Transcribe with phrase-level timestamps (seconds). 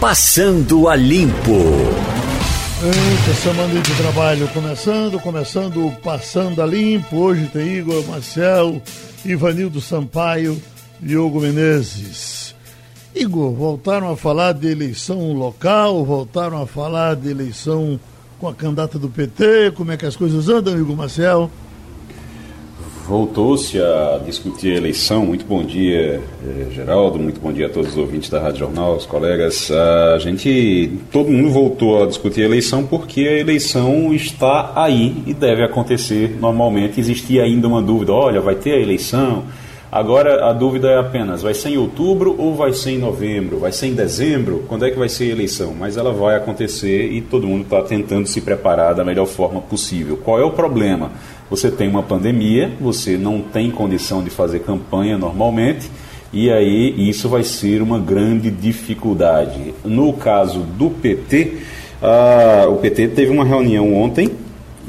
[0.00, 1.56] Passando a Limpo.
[2.84, 7.16] Eita, semana de trabalho começando, começando Passando a Limpo.
[7.16, 8.80] Hoje tem Igor Marcel,
[9.24, 10.62] Ivanildo Sampaio,
[11.00, 12.54] Diogo Menezes.
[13.12, 17.98] Igor, voltaram a falar de eleição local, voltaram a falar de eleição
[18.38, 19.72] com a candidata do PT.
[19.72, 21.50] Como é que as coisas andam, Igor Marcel?
[23.08, 25.24] Voltou-se a discutir a eleição.
[25.24, 27.18] Muito bom dia, eh, Geraldo.
[27.18, 29.70] Muito bom dia a todos os ouvintes da Rádio Jornal, os colegas.
[29.70, 35.32] A gente, todo mundo voltou a discutir a eleição porque a eleição está aí e
[35.32, 37.00] deve acontecer normalmente.
[37.00, 39.44] Existia ainda uma dúvida: olha, vai ter a eleição.
[39.90, 43.58] Agora a dúvida é apenas: vai ser em outubro ou vai ser em novembro?
[43.58, 44.64] Vai ser em dezembro?
[44.68, 45.74] Quando é que vai ser a eleição?
[45.74, 50.18] Mas ela vai acontecer e todo mundo está tentando se preparar da melhor forma possível.
[50.18, 51.10] Qual é o problema?
[51.50, 55.90] Você tem uma pandemia, você não tem condição de fazer campanha normalmente,
[56.32, 59.74] e aí isso vai ser uma grande dificuldade.
[59.84, 61.58] No caso do PT,
[62.70, 64.30] o PT teve uma reunião ontem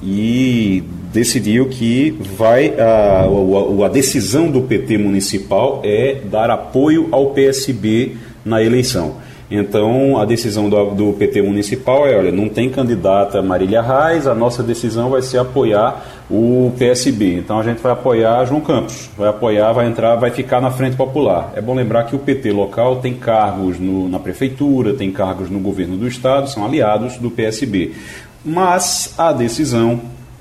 [0.04, 7.28] e decidiu que vai a, a, a decisão do PT municipal é dar apoio ao
[7.28, 9.16] PSB na eleição.
[9.52, 14.36] Então, a decisão do, do, PT municipal é: olha, não tem candidata Marília Reis, a
[14.36, 17.36] nossa decisão vai ser apoiar o PSB.
[17.36, 20.96] Então, a gente vai apoiar João Campos, vai apoiar, vai entrar, vai ficar na Frente
[20.96, 21.54] Popular.
[21.56, 25.60] É bom lembrar que o PT local tem cargos no, na prefeitura, tem cargos no
[25.60, 27.94] governo do estado, são aliados do PSB.
[28.46, 30.00] Mas a decisão,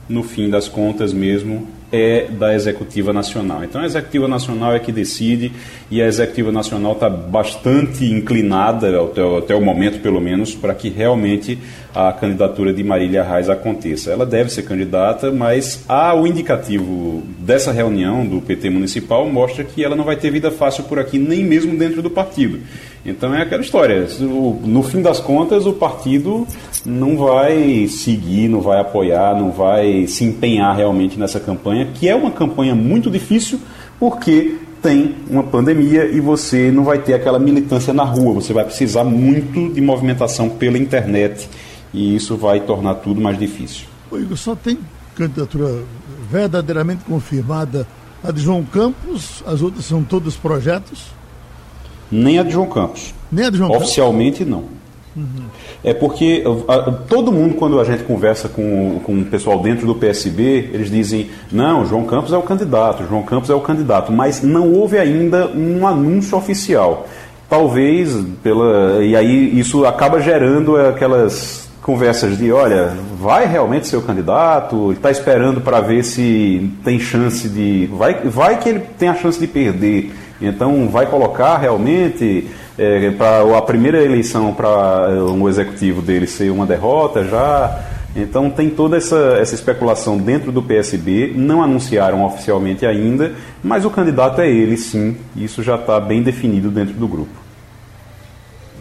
[0.09, 3.65] no fim das contas mesmo, é da Executiva Nacional.
[3.65, 5.53] Então a Executiva Nacional é que decide
[5.91, 10.89] e a Executiva Nacional está bastante inclinada, até, até, o momento pelo menos, para que
[10.91, 11.59] realmente
[11.99, 14.13] a candidatura de Marília Reis aconteça.
[14.13, 19.83] Ela deve ser candidata, mas há o indicativo dessa reunião do PT municipal mostra que
[19.83, 22.61] ela não vai ter vida fácil por aqui, nem mesmo dentro do partido.
[23.05, 24.07] Então é aquela história.
[24.21, 26.47] No fim das contas, o partido
[26.87, 32.15] não vai seguir, não vai apoiar, não vai se empenhar realmente nessa campanha, que é
[32.15, 33.59] uma campanha muito difícil,
[33.99, 38.65] porque tem uma pandemia e você não vai ter aquela militância na rua, você vai
[38.65, 41.49] precisar muito de movimentação pela internet
[41.93, 43.87] e isso vai tornar tudo mais difícil.
[44.11, 44.79] O Igor, só tem
[45.15, 45.83] candidatura
[46.31, 47.87] verdadeiramente confirmada
[48.23, 51.07] a de João Campos, as outras são todos projetos?
[52.11, 53.15] Nem a de João Campos.
[53.31, 54.51] Nem a de João Oficialmente, Campos?
[54.51, 54.79] não.
[55.17, 55.47] Uhum.
[55.83, 59.95] É porque a, todo mundo, quando a gente conversa com, com o pessoal dentro do
[59.95, 64.43] PSB, eles dizem: não, João Campos é o candidato, João Campos é o candidato, mas
[64.43, 67.09] não houve ainda um anúncio oficial.
[67.49, 69.03] Talvez pela.
[69.03, 74.93] E aí isso acaba gerando aquelas conversas de: olha, vai realmente ser o candidato?
[74.93, 77.89] Está esperando para ver se tem chance de.
[77.91, 80.13] Vai, vai que ele tem a chance de perder.
[80.39, 82.47] Então, vai colocar realmente
[82.77, 87.81] é, para a primeira eleição para um executivo dele ser uma derrota já.
[88.15, 93.33] Então tem toda essa, essa especulação dentro do PSB, não anunciaram oficialmente ainda,
[93.63, 97.31] mas o candidato é ele sim, isso já está bem definido dentro do grupo.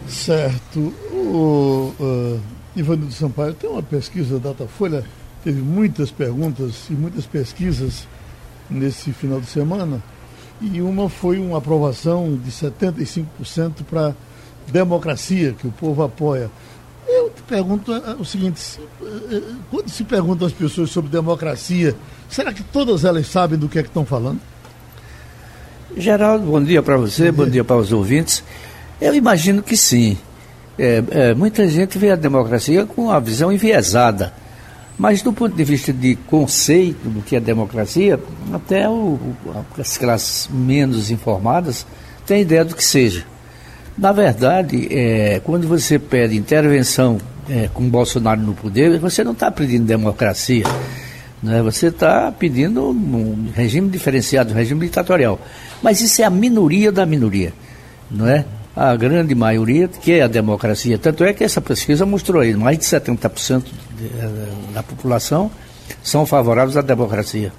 [0.08, 0.92] Certo.
[1.12, 2.40] O uh,
[2.80, 5.04] Ivanildo Sampaio tem uma pesquisa da Datafolha,
[5.42, 8.06] teve muitas perguntas e muitas pesquisas
[8.70, 10.02] nesse final de semana
[10.60, 14.14] e uma foi uma aprovação de 75% para
[14.70, 16.50] democracia, que o povo apoia.
[17.06, 18.60] Eu te pergunto é, é o seguinte:
[19.30, 21.96] é, quando se pergunta às pessoas sobre democracia,
[22.28, 24.40] será que todas elas sabem do que é que estão falando?
[25.96, 27.44] Geraldo, bom dia para você, bom dia.
[27.44, 28.44] bom dia para os ouvintes.
[29.00, 30.18] Eu imagino que sim.
[30.78, 34.32] É, é, muita gente vê a democracia com a visão enviesada
[34.98, 38.18] mas do ponto de vista de conceito do que é democracia,
[38.52, 39.16] até o,
[39.78, 41.86] as classes menos informadas
[42.26, 43.24] têm ideia do que seja.
[43.96, 47.18] Na verdade, é, quando você pede intervenção
[47.48, 50.64] é, com Bolsonaro no poder, você não está pedindo democracia.
[51.40, 51.62] Né?
[51.62, 55.40] Você está pedindo um regime diferenciado, um regime ditatorial.
[55.80, 57.52] Mas isso é a minoria da minoria.
[58.10, 58.44] Não é?
[58.78, 60.96] A grande maioria que é a democracia.
[60.96, 63.64] Tanto é que essa pesquisa mostrou aí, mais de 70%
[64.00, 65.50] eh, da população
[66.00, 67.52] são favoráveis à democracia.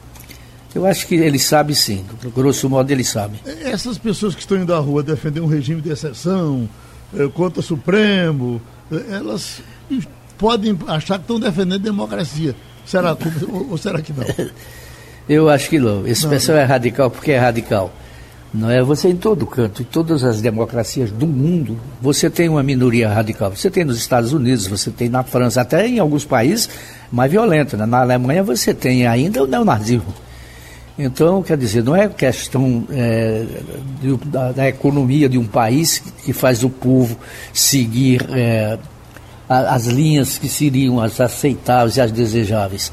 [0.73, 3.41] Eu acho que ele sabe sim, grosso modo ele sabe.
[3.63, 6.69] Essas pessoas que estão indo à rua defender um regime de exceção,
[7.13, 9.61] eh, contra o Supremo, eh, elas
[10.37, 12.55] podem achar que estão defendendo democracia.
[12.85, 13.17] Será
[13.51, 14.25] ou, ou será que não?
[15.27, 16.07] Eu acho que não.
[16.07, 17.91] Esse não, pessoal é radical porque é radical.
[18.51, 22.63] Não é você em todo canto, em todas as democracias do mundo, você tem uma
[22.63, 23.55] minoria radical.
[23.55, 26.67] Você tem nos Estados Unidos, você tem na França, até em alguns países
[27.11, 27.77] mais violentos.
[27.77, 27.85] Né?
[27.85, 30.13] Na Alemanha você tem ainda o neonazismo.
[30.97, 33.45] Então, quer dizer, não é questão é,
[34.01, 37.17] de, da, da, economia de um país que faz o povo
[37.53, 38.77] seguir é,
[39.47, 42.91] as linhas que seriam as aceitáveis e as desejáveis.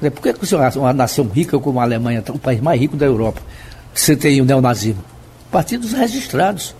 [0.00, 3.40] Por que uma nação rica como a Alemanha, o país mais rico da Europa,
[3.98, 5.02] você tem o neonazismo?
[5.50, 6.74] Partidos registrados.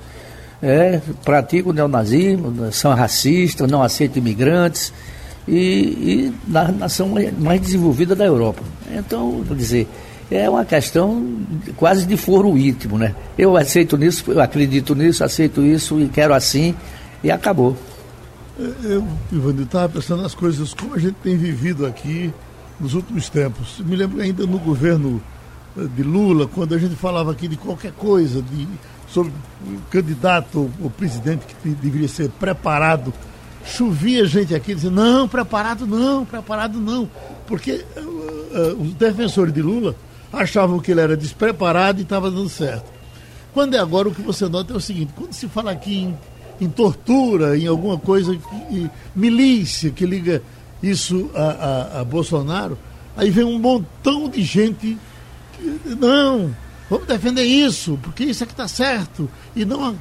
[0.60, 4.92] É, praticam o neonazismo, são racistas, não aceitam imigrantes,
[5.46, 8.62] e, e na nação mais desenvolvida da Europa.
[8.92, 9.88] Então, vou dizer,
[10.30, 11.38] é uma questão
[11.76, 13.14] quase de foro íntimo, né?
[13.36, 16.74] Eu aceito nisso, eu acredito nisso, aceito isso e quero assim,
[17.22, 17.76] e acabou.
[18.82, 22.32] Eu, Ivanildo, estava pensando nas coisas como a gente tem vivido aqui
[22.80, 23.80] nos últimos tempos.
[23.84, 25.22] Me lembro ainda no governo
[25.86, 28.66] de Lula, quando a gente falava aqui de qualquer coisa, de,
[29.08, 29.32] sobre
[29.66, 33.12] o candidato ou presidente que deveria ser preparado
[33.68, 37.08] chovia gente aqui dizendo, não, preparado não, preparado não.
[37.46, 39.94] Porque uh, uh, os defensores de Lula
[40.32, 42.90] achavam que ele era despreparado e estava dando certo.
[43.52, 46.18] Quando é agora, o que você nota é o seguinte, quando se fala aqui em,
[46.60, 48.36] em tortura, em alguma coisa,
[48.70, 50.42] em milícia que liga
[50.82, 52.78] isso a, a, a, Bolsonaro,
[53.16, 54.96] aí vem um montão de gente,
[55.98, 56.54] não,
[56.88, 59.96] vamos defender isso, porque isso é que está certo, e não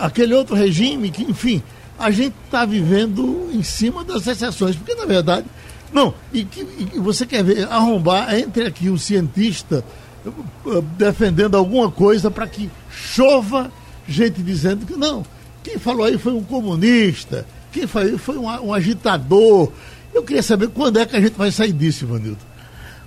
[0.00, 1.62] aquele outro regime que, enfim,
[1.98, 5.46] a gente está vivendo em cima das exceções, porque na verdade,
[5.92, 6.60] não, e, que,
[6.94, 9.84] e você quer ver arrombar entre aqui um cientista
[10.24, 13.70] uh, defendendo alguma coisa para que chova
[14.08, 15.24] gente dizendo que não,
[15.62, 19.70] quem falou aí foi um comunista, quem foi, foi um, um agitador.
[20.12, 22.49] Eu queria saber quando é que a gente vai sair disso, Ivanildo.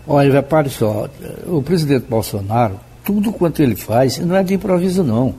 [0.08, 1.10] Olha, repare só,
[1.48, 5.36] o presidente Bolsonaro, tudo quanto ele faz, não é de improviso não.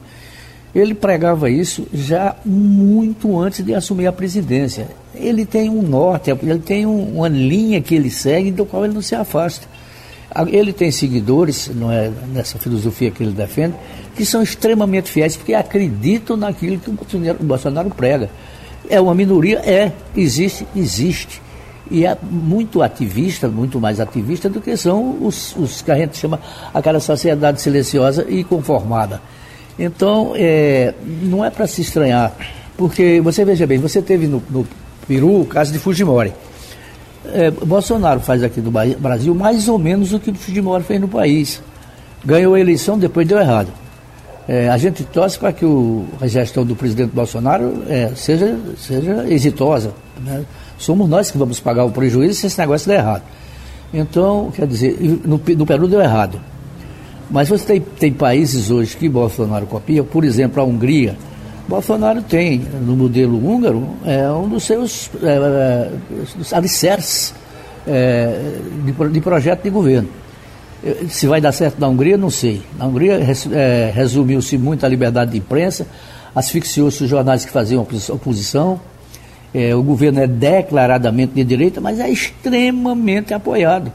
[0.75, 4.89] Ele pregava isso já muito antes de assumir a presidência.
[5.15, 8.95] Ele tem um norte, ele tem um, uma linha que ele segue do qual ele
[8.95, 9.69] não se afasta.
[10.49, 13.75] Ele tem seguidores, não é nessa filosofia que ele defende,
[14.17, 18.29] que são extremamente fiéis porque acreditam naquilo que o Bolsonaro prega.
[18.91, 19.59] É uma minoria?
[19.59, 19.93] É.
[20.17, 20.67] Existe?
[20.75, 21.41] Existe.
[21.91, 26.17] E é muito ativista, muito mais ativista do que são os, os que a gente
[26.17, 26.41] chama
[26.73, 29.21] aquela sociedade silenciosa e conformada.
[29.79, 32.33] Então, é, não é para se estranhar,
[32.77, 34.67] porque você veja bem, você teve no, no
[35.07, 36.33] Peru o caso de Fujimori.
[37.27, 41.61] É, Bolsonaro faz aqui no Brasil mais ou menos o que Fujimori fez no país.
[42.25, 43.69] Ganhou a eleição, depois deu errado.
[44.47, 49.27] É, a gente torce para que o, a gestão do presidente Bolsonaro é, seja, seja
[49.29, 49.93] exitosa.
[50.23, 50.45] Né?
[50.79, 53.23] Somos nós que vamos pagar o prejuízo se esse negócio der errado.
[53.93, 56.41] Então, quer dizer, no, no Peru deu errado.
[57.31, 61.17] Mas você tem, tem países hoje que Bolsonaro copia, por exemplo, a Hungria.
[61.67, 65.91] Bolsonaro tem, no modelo húngaro, é um dos seus é,
[66.37, 67.35] dos alicerces
[67.87, 70.09] é, de, de, projeto de governo.
[71.09, 72.63] Se vai dar certo na Hungria, não sei.
[72.77, 73.19] Na Hungria
[73.53, 75.87] é, resumiu-se muito a liberdade de imprensa,
[76.35, 78.79] asfixiou-se os jornais que faziam oposição.
[79.55, 83.93] É, o governo é declaradamente de direita, mas é extremamente apoiado.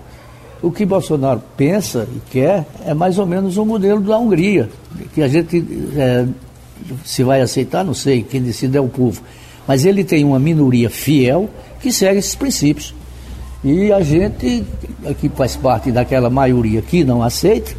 [0.62, 4.70] O que Bolsonaro pensa e quer é mais ou menos o um modelo da Hungria,
[5.14, 5.64] que a gente
[5.98, 6.26] é,
[7.04, 9.22] se vai aceitar, não sei, quem decide é o povo.
[9.68, 11.50] Mas ele tem uma minoria fiel
[11.82, 12.94] que segue esses princípios.
[13.64, 14.64] E a gente,
[15.20, 17.72] que faz parte daquela maioria que não aceita,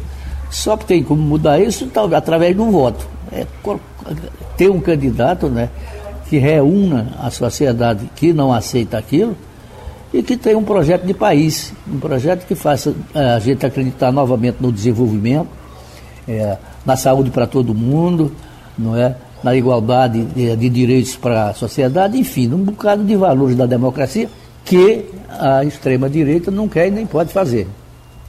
[0.49, 3.07] só tem como mudar isso através de um voto.
[3.31, 3.45] É
[4.57, 5.69] ter um candidato né,
[6.31, 9.35] que reúna a sociedade que não aceita aquilo
[10.13, 14.13] e que tenha um projeto de país, um projeto que faça é, a gente acreditar
[14.13, 15.49] novamente no desenvolvimento,
[16.25, 18.31] é, na saúde para todo mundo,
[18.79, 19.13] não é?
[19.43, 24.29] na igualdade de, de direitos para a sociedade, enfim, um bocado de valores da democracia
[24.63, 27.67] que a extrema-direita não quer e nem pode fazer.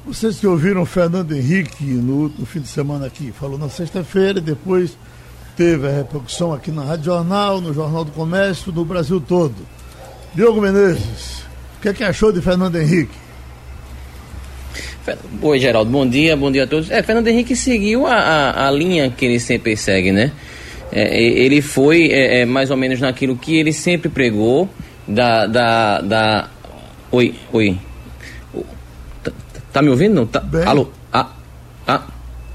[0.04, 4.42] Vocês que ouviram Fernando Henrique no, no fim de semana aqui, falou na sexta-feira e
[4.42, 4.97] depois
[5.56, 9.54] teve a repercussão aqui na Rádio Jornal, no Jornal do Comércio, no Brasil todo.
[10.35, 11.42] Diogo Menezes,
[11.82, 13.12] que, é que achou de Fernando Henrique?
[15.42, 16.88] Oi, Geraldo, bom dia, bom dia a todos.
[16.92, 20.30] É, Fernando Henrique seguiu a, a, a linha que ele sempre segue, né?
[20.92, 24.68] É, ele foi é, é, mais ou menos naquilo que ele sempre pregou,
[25.09, 25.47] da.
[25.47, 26.49] da, da...
[27.11, 27.76] Oi, oi.
[29.25, 29.32] Tá,
[29.73, 30.14] tá me ouvindo?
[30.14, 30.26] Não?
[30.26, 30.38] Tá...
[30.38, 30.62] Bem.
[30.62, 30.88] Alô?
[31.12, 31.30] Ah,
[31.87, 32.02] ah.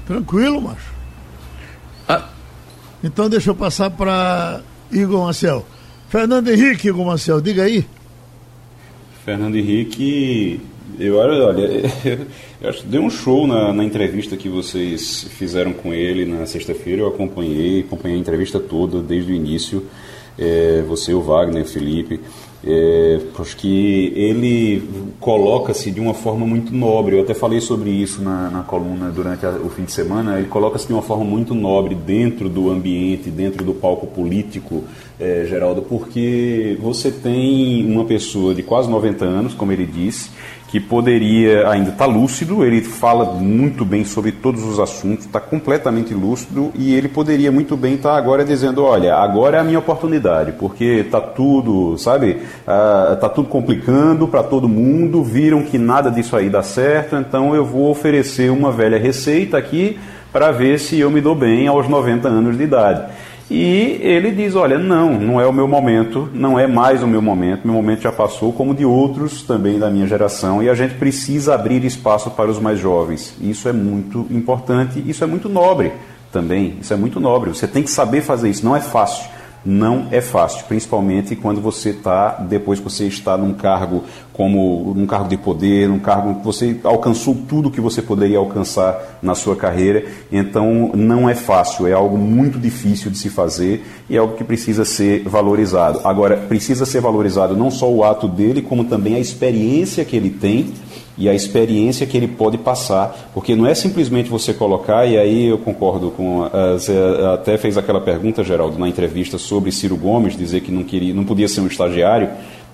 [0.06, 0.97] Tranquilo, macho.
[3.02, 5.64] Então deixa eu passar para Igor Marcel.
[6.08, 7.84] Fernando Henrique, Igor Marcel, diga aí.
[9.24, 10.60] Fernando Henrique,
[10.98, 11.58] eu olha,
[12.60, 16.46] eu acho que deu um show na, na entrevista que vocês fizeram com ele na
[16.46, 17.02] sexta-feira.
[17.02, 19.86] Eu acompanhei, acompanhei a entrevista toda desde o início.
[20.38, 22.20] É, você, o Wagner, o Felipe.
[22.64, 24.82] É, porque ele
[25.20, 27.16] coloca-se de uma forma muito nobre.
[27.16, 30.38] Eu até falei sobre isso na, na coluna durante a, o fim de semana.
[30.38, 34.82] Ele coloca-se de uma forma muito nobre dentro do ambiente, dentro do palco político,
[35.20, 40.30] é, Geraldo, porque você tem uma pessoa de quase 90 anos, como ele disse,
[40.68, 45.40] que poderia ainda estar tá lúcido, ele fala muito bem sobre todos os assuntos, está
[45.40, 49.64] completamente lúcido e ele poderia muito bem estar tá agora dizendo, olha, agora é a
[49.64, 56.10] minha oportunidade, porque está tudo, sabe, ah, tudo complicando para todo mundo, viram que nada
[56.10, 59.98] disso aí dá certo, então eu vou oferecer uma velha receita aqui
[60.30, 63.10] para ver se eu me dou bem aos 90 anos de idade.
[63.50, 67.22] E ele diz: Olha, não, não é o meu momento, não é mais o meu
[67.22, 70.94] momento, meu momento já passou, como de outros também da minha geração, e a gente
[70.94, 73.34] precisa abrir espaço para os mais jovens.
[73.40, 75.92] Isso é muito importante, isso é muito nobre
[76.30, 77.50] também, isso é muito nobre.
[77.50, 81.90] Você tem que saber fazer isso, não é fácil não é fácil, principalmente quando você
[81.90, 86.44] está, depois que você está num cargo como num cargo de poder, num cargo que
[86.44, 91.92] você alcançou tudo que você poderia alcançar na sua carreira, então não é fácil, é
[91.92, 96.00] algo muito difícil de se fazer e é algo que precisa ser valorizado.
[96.04, 100.30] Agora, precisa ser valorizado não só o ato dele, como também a experiência que ele
[100.30, 100.72] tem
[101.18, 105.46] e a experiência que ele pode passar, porque não é simplesmente você colocar, e aí
[105.46, 106.48] eu concordo com.
[106.74, 106.92] Você
[107.34, 111.24] até fez aquela pergunta, Geraldo, na entrevista sobre Ciro Gomes, dizer que não, queria, não
[111.24, 112.30] podia ser um estagiário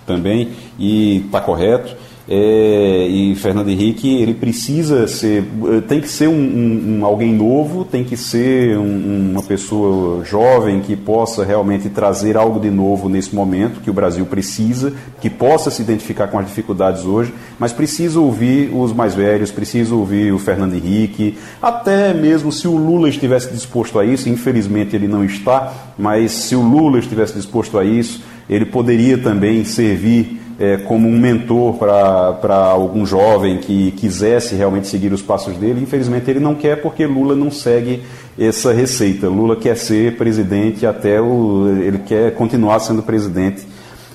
[0.06, 1.96] também, e está correto.
[2.26, 5.44] É, e Fernando Henrique ele precisa ser
[5.86, 10.80] tem que ser um, um, um alguém novo tem que ser um, uma pessoa jovem
[10.80, 15.70] que possa realmente trazer algo de novo nesse momento que o Brasil precisa que possa
[15.70, 20.38] se identificar com as dificuldades hoje mas precisa ouvir os mais velhos precisa ouvir o
[20.38, 25.92] Fernando Henrique até mesmo se o Lula estivesse disposto a isso infelizmente ele não está
[25.98, 31.18] mas se o Lula estivesse disposto a isso ele poderia também servir é, como um
[31.18, 35.82] mentor para algum jovem que quisesse realmente seguir os passos dele.
[35.82, 38.02] Infelizmente, ele não quer porque Lula não segue
[38.38, 39.28] essa receita.
[39.28, 41.66] Lula quer ser presidente até o.
[41.80, 43.66] Ele quer continuar sendo presidente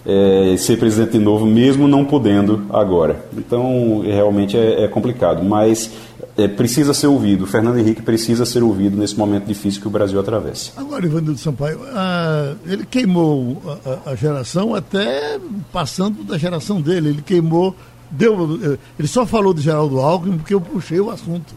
[0.06, 3.26] é, ser presidente de novo, mesmo não podendo agora.
[3.38, 5.92] Então, realmente é, é complicado, mas
[6.38, 7.44] é, precisa ser ouvido.
[7.44, 10.72] O Fernando Henrique precisa ser ouvido nesse momento difícil que o Brasil atravessa.
[10.78, 13.62] Agora, Ivanildo Sampaio, a, ele queimou
[14.06, 15.40] a, a, geração até
[15.72, 17.10] passando da geração dele.
[17.10, 17.76] Ele queimou,
[18.10, 21.54] deu, eh, ele só falou de Geraldo Alckmin porque eu puxei o assunto.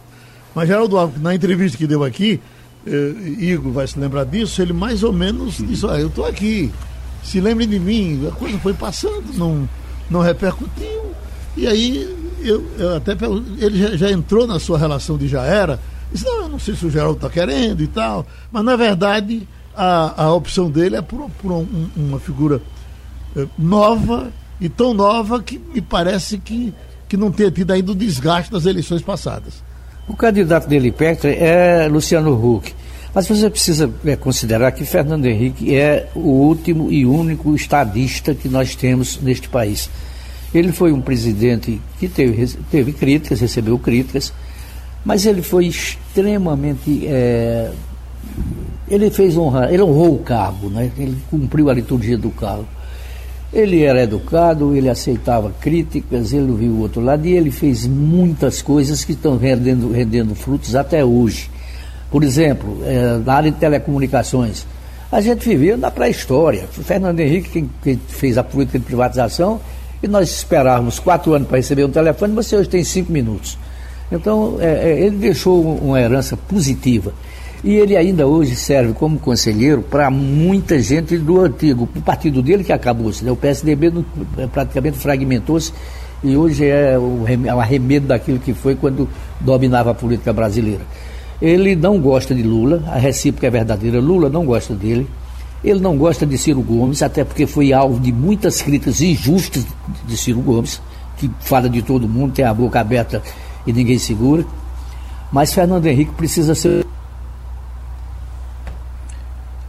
[0.55, 2.41] Mas Geraldo Alckmin, na entrevista que deu aqui,
[2.87, 6.71] eh, Igor vai se lembrar disso, ele mais ou menos disse, ah, eu estou aqui
[7.23, 9.69] se lembrem de mim, a coisa foi passando, não,
[10.11, 11.13] não repercutiu.
[11.57, 13.13] E aí eu, eu até
[13.59, 15.81] ele já, já, entrou na sua relação de já era,
[16.11, 19.47] disse, não, eu não sei se o Geraldo está querendo e tal, mas na verdade
[19.75, 22.61] a, a opção dele é por, por um, uma figura
[23.37, 24.31] eh, nova
[24.61, 26.73] e tão nova que me parece que,
[27.09, 29.63] que não tenha tido ainda o desgaste das eleições passadas.
[30.07, 32.75] O candidato dele, Petra, é Luciano Huck.
[33.15, 38.49] Mas você precisa é, considerar que Fernando Henrique é o último e único estadista que
[38.49, 39.91] nós temos neste país.
[40.55, 44.33] Ele foi um presidente que teve, teve críticas, recebeu críticas,
[45.05, 47.07] mas ele foi extremamente.
[47.07, 47.71] É,
[48.89, 50.91] ele fez honra, ele honrou o cargo, né?
[50.99, 52.67] ele cumpriu a liturgia do cargo.
[53.53, 58.63] Ele era educado, ele aceitava críticas, ele viu o outro lado e ele fez muitas
[58.63, 61.51] coisas que estão rendendo, rendendo frutos até hoje.
[62.11, 64.67] Por exemplo, é, na área de telecomunicações,
[65.11, 66.67] a gente vivia na pré-história.
[66.71, 69.61] Fernando Henrique, quem, quem, fez a política de privatização,
[70.03, 73.57] e nós esperávamos quatro anos para receber um telefone, você hoje tem cinco minutos.
[74.11, 77.15] Então, é, é, ele deixou uma herança positiva.
[77.65, 82.65] E ele ainda hoje serve como conselheiro para muita gente do antigo, o partido dele
[82.65, 83.31] que acabou-se, né?
[83.31, 83.93] o PSDB
[84.37, 85.73] é, praticamente fragmentou-se
[86.25, 89.09] e hoje é é o arremedo daquilo que foi quando
[89.41, 90.83] dominava a política brasileira.
[91.41, 95.07] Ele não gosta de Lula, a recíproca é verdadeira, Lula não gosta dele.
[95.65, 99.65] Ele não gosta de Ciro Gomes, até porque foi alvo de muitas críticas injustas
[100.07, 100.81] de Ciro Gomes,
[101.17, 103.23] que fala de todo mundo, tem a boca aberta
[103.65, 104.45] e ninguém segura.
[105.31, 106.85] Mas Fernando Henrique precisa ser.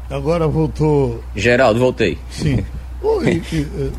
[0.10, 1.24] Agora voltou.
[1.36, 2.18] Geraldo, voltei.
[2.32, 2.64] Sim.
[3.04, 3.90] Oi, eh,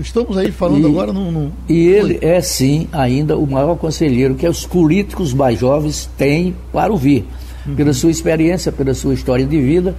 [0.00, 4.48] estamos, aí falando e, agora no, E ele é sim ainda o maior conselheiro que
[4.48, 7.26] os políticos mais jovens têm para ouvir,
[7.66, 7.74] uhum.
[7.74, 9.94] pela sua experiência, pela sua história de vida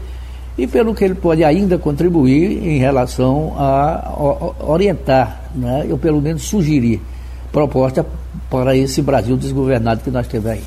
[0.58, 4.14] e pelo que ele pode ainda contribuir em relação a,
[4.60, 7.02] orientar, né, eu pelo menos sugerir
[7.52, 8.06] proposta
[8.50, 10.64] para esse Brasil desgovernado que nós temos aí.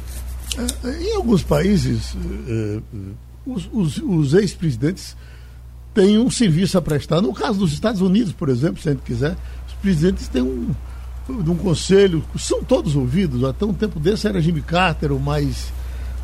[0.84, 2.16] É, em alguns países,
[2.48, 2.80] eh,
[3.46, 5.16] os, os, os ex-presidentes
[5.94, 7.20] tem um serviço a prestar.
[7.20, 10.74] No caso dos Estados Unidos, por exemplo, se a gente quiser, os presidentes têm um,
[11.28, 13.44] um conselho, são todos ouvidos.
[13.44, 15.72] Até um tempo desse era Jimmy Carter o mais,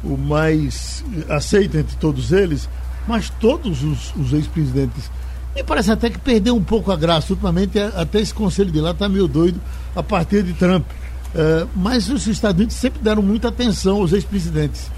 [0.03, 2.69] o mais aceito entre todos eles,
[3.07, 5.11] mas todos os, os ex-presidentes.
[5.55, 7.33] Me parece até que perdeu um pouco a graça.
[7.33, 9.61] Ultimamente, até esse conselho de lá está meio doido
[9.95, 10.85] a partir de Trump.
[11.35, 14.91] É, mas os Estados Unidos sempre deram muita atenção aos ex-presidentes.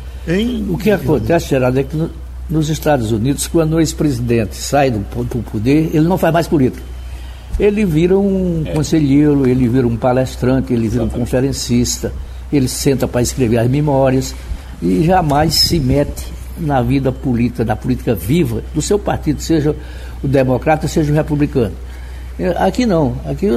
[0.68, 2.10] O que acontece, Geraldo, é que no,
[2.50, 6.82] nos Estados Unidos, quando o ex-presidente sai do, do, poder, ele não faz mais política.
[7.58, 8.72] Ele vira um é.
[8.72, 11.16] conselheiro, ele vira um palestrante, ele vira Exatamente.
[11.16, 12.12] um conferencista,
[12.52, 14.34] ele senta para escrever as memórias
[14.82, 19.74] e jamais se mete na vida política, na política viva do seu partido, seja
[20.22, 21.74] o democrata, seja o republicano.
[22.38, 23.48] É, aqui não, aqui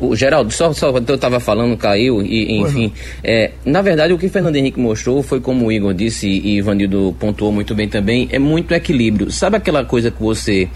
[0.00, 2.92] o Geraldo, só, só eu estava falando, caiu, e enfim.
[3.22, 6.58] É, na verdade, o que o Fernando Henrique mostrou foi, como o Igor disse e
[6.58, 9.30] Ivanildo pontuou muito bem também, é muito equilíbrio.
[9.30, 10.68] Sabe aquela coisa que você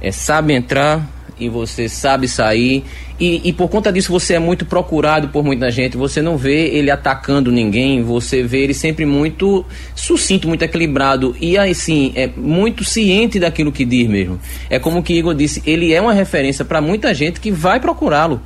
[0.00, 1.06] é, sabe entrar
[1.38, 2.84] e você sabe sair,
[3.18, 6.66] e, e, por conta disso você é muito procurado por muita gente, você não vê
[6.68, 9.64] ele atacando ninguém, você vê ele sempre muito
[9.94, 14.40] sucinto, muito equilibrado e assim, é muito ciente daquilo que diz mesmo.
[14.68, 18.40] É como que Igor disse, ele é uma referência para muita gente que vai procurá-lo.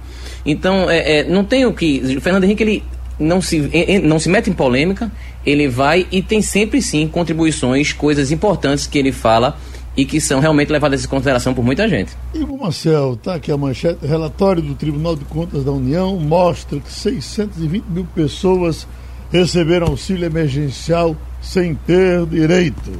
[0.44, 2.16] Então, é, é, não tem o que.
[2.16, 2.82] O Fernando Henrique, ele
[3.18, 3.70] não se,
[4.02, 5.10] não se mete em polêmica,
[5.44, 9.58] ele vai e tem sempre sim contribuições, coisas importantes que ele fala
[9.98, 12.16] e que são realmente levadas em consideração por muita gente.
[12.32, 14.06] Igor Marcel, tá aqui a manchete.
[14.06, 18.86] Relatório do Tribunal de Contas da União mostra que 620 mil pessoas
[19.32, 22.92] receberam auxílio emergencial sem ter direito.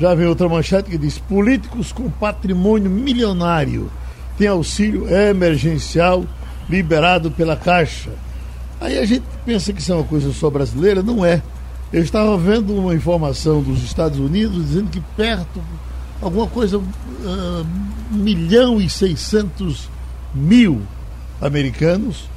[0.00, 3.90] Já vem outra manchete que diz: políticos com patrimônio milionário
[4.38, 6.24] têm auxílio emergencial
[6.66, 8.08] liberado pela Caixa.
[8.80, 11.42] Aí a gente pensa que isso é uma coisa só brasileira, não é.
[11.92, 15.60] Eu estava vendo uma informação dos Estados Unidos dizendo que perto
[16.20, 17.66] alguma coisa, uh,
[18.10, 19.88] milhão e seiscentos
[20.34, 20.82] mil
[21.40, 22.28] americanos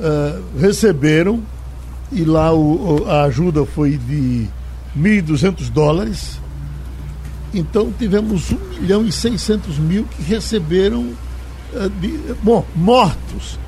[0.00, 1.42] uh, receberam
[2.10, 4.46] e lá o, a ajuda foi de
[4.98, 6.40] 1.200 dólares.
[7.54, 11.12] Então tivemos 1 milhão e 600 mil que receberam,
[11.74, 13.58] uh, de, bom, mortos,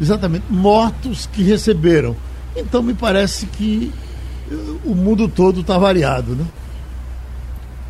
[0.00, 2.14] exatamente, mortos que receberam.
[2.56, 3.92] Então me parece que
[4.84, 6.44] o mundo todo está variado, né?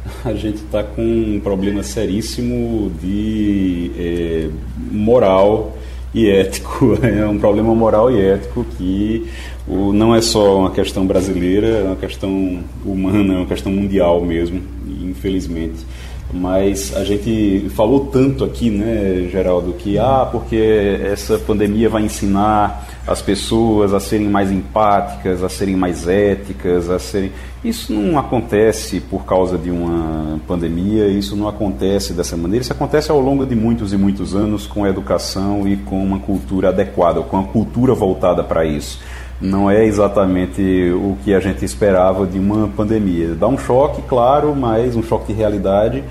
[0.24, 4.48] a gente está com um problema seríssimo de é,
[4.90, 5.76] moral
[6.14, 6.98] e ético.
[7.02, 9.26] É um problema moral e ético que
[9.66, 14.20] o, não é só uma questão brasileira, é uma questão humana, é uma questão mundial
[14.24, 14.60] mesmo,
[15.02, 15.84] infelizmente.
[16.32, 22.86] Mas a gente falou tanto aqui, né, Geraldo, que ah, porque essa pandemia vai ensinar
[23.06, 27.32] as pessoas a serem mais empáticas, a serem mais éticas, a serem.
[27.64, 33.10] Isso não acontece por causa de uma pandemia, isso não acontece dessa maneira, isso acontece
[33.10, 37.20] ao longo de muitos e muitos anos com a educação e com uma cultura adequada,
[37.22, 39.00] com a cultura voltada para isso
[39.40, 43.34] não é exatamente o que a gente esperava de uma pandemia.
[43.34, 46.04] Dá um choque, claro, mas um choque de realidade.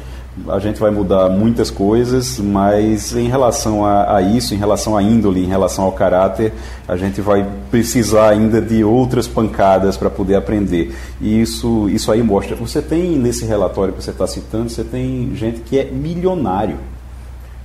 [0.48, 5.04] A gente vai mudar muitas coisas, mas em relação a, a, isso, em relação à
[5.04, 6.54] índole, em relação ao caráter,
[6.88, 10.96] a gente vai precisar ainda de outras pancadas para poder aprender.
[11.20, 12.56] E isso, isso aí mostra.
[12.56, 16.78] Você tem nesse relatório que você está citando, você tem gente que é milionário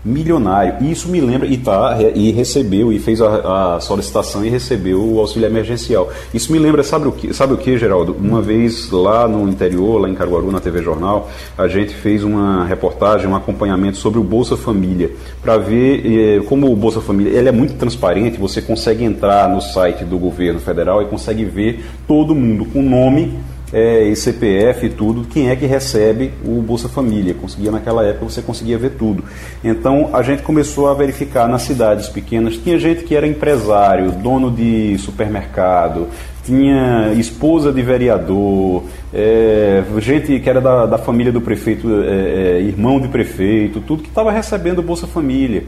[0.04, 0.76] milionário.
[0.80, 5.02] E isso me lembra, e, tá, e recebeu, e fez a, a, solicitação e recebeu
[5.02, 6.10] o auxílio emergencial.
[6.32, 8.14] Isso me lembra, sabe o que, sabe o que, Geraldo?
[8.18, 12.66] Uma vez lá no interior, lá em Caruaru, na TV Jornal, a gente fez uma
[12.66, 15.10] reportagem, um acompanhamento sobre o Bolsa Família,
[15.42, 19.60] para ver eh, como o Bolsa Família ele é muito transparente, você consegue entrar no
[19.60, 23.32] site do governo federal e consegue ver todo mundo com nome
[23.74, 27.34] é, e CPF e tudo, quem é que recebe o Bolsa Família.
[27.34, 29.24] Conseguia naquela época, você conseguia ver tudo.
[29.64, 34.48] Então a gente começou a verificar nas cidades pequenas, tinha gente que era empresário, dono
[34.48, 36.06] de supermercado,
[36.44, 42.60] tinha esposa de vereador, é, gente que era da, da família do prefeito, é, é
[42.60, 45.64] irmão de prefeito, tudo que estava recebendo Bolsa Família.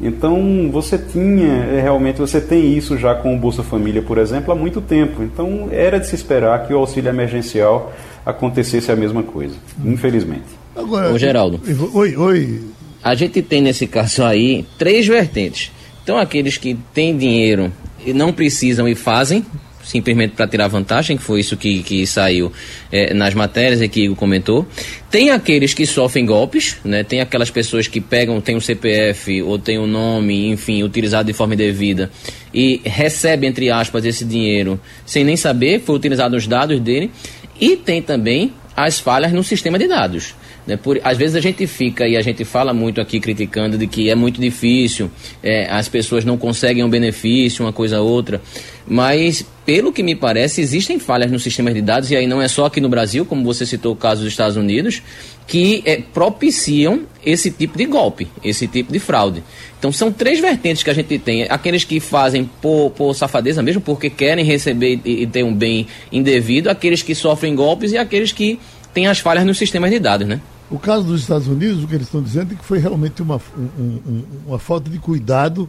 [0.00, 4.52] Então você tinha, é, realmente você tem isso já com o Bolsa Família, por exemplo,
[4.52, 5.22] há muito tempo.
[5.22, 7.92] Então era de se esperar que o auxílio emergencial
[8.24, 10.46] acontecesse a mesma coisa, infelizmente.
[10.76, 11.60] Agora, Ô, Geraldo.
[11.94, 12.60] Oi, oi.
[13.02, 15.72] A gente tem nesse caso aí três vertentes.
[16.02, 17.72] Então aqueles que têm dinheiro
[18.04, 19.44] e não precisam e fazem,
[19.88, 22.52] simplesmente para tirar vantagem, que foi isso que, que saiu
[22.92, 24.66] é, nas matérias e que Igor comentou.
[25.10, 27.02] Tem aqueles que sofrem golpes, né?
[27.02, 31.32] Tem aquelas pessoas que pegam, tem um CPF ou tem um nome, enfim, utilizado de
[31.32, 32.10] forma indevida
[32.52, 37.10] e recebe, entre aspas, esse dinheiro sem nem saber, foi utilizado os dados dele.
[37.58, 40.34] E tem também as falhas no sistema de dados.
[40.68, 40.76] Né?
[40.76, 44.10] Por, às vezes a gente fica e a gente fala muito aqui criticando de que
[44.10, 45.10] é muito difícil,
[45.42, 48.38] é, as pessoas não conseguem um benefício, uma coisa ou outra.
[48.86, 52.48] Mas, pelo que me parece, existem falhas no sistema de dados, e aí não é
[52.48, 55.02] só aqui no Brasil, como você citou o caso dos Estados Unidos,
[55.46, 59.42] que é, propiciam esse tipo de golpe, esse tipo de fraude.
[59.78, 61.46] Então são três vertentes que a gente tem.
[61.48, 65.86] Aqueles que fazem por, por safadeza mesmo, porque querem receber e, e ter um bem
[66.12, 68.58] indevido, aqueles que sofrem golpes e aqueles que
[68.92, 70.40] têm as falhas nos sistemas de dados, né?
[70.70, 73.40] O caso dos Estados Unidos, o que eles estão dizendo é que foi realmente uma,
[73.56, 75.68] um, um, uma falta de cuidado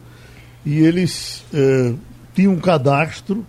[0.65, 1.93] e eles eh,
[2.35, 3.45] tinham um cadastro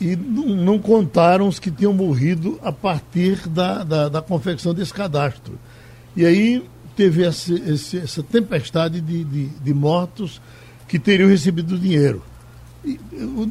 [0.00, 4.92] e não, não, contaram os que tinham morrido a partir da, da, da confecção desse
[4.92, 5.56] cadastro.
[6.16, 6.64] E aí
[6.96, 10.42] teve esse, esse, essa tempestade de, de, de, mortos
[10.88, 12.20] que teriam recebido dinheiro.
[12.84, 12.98] E,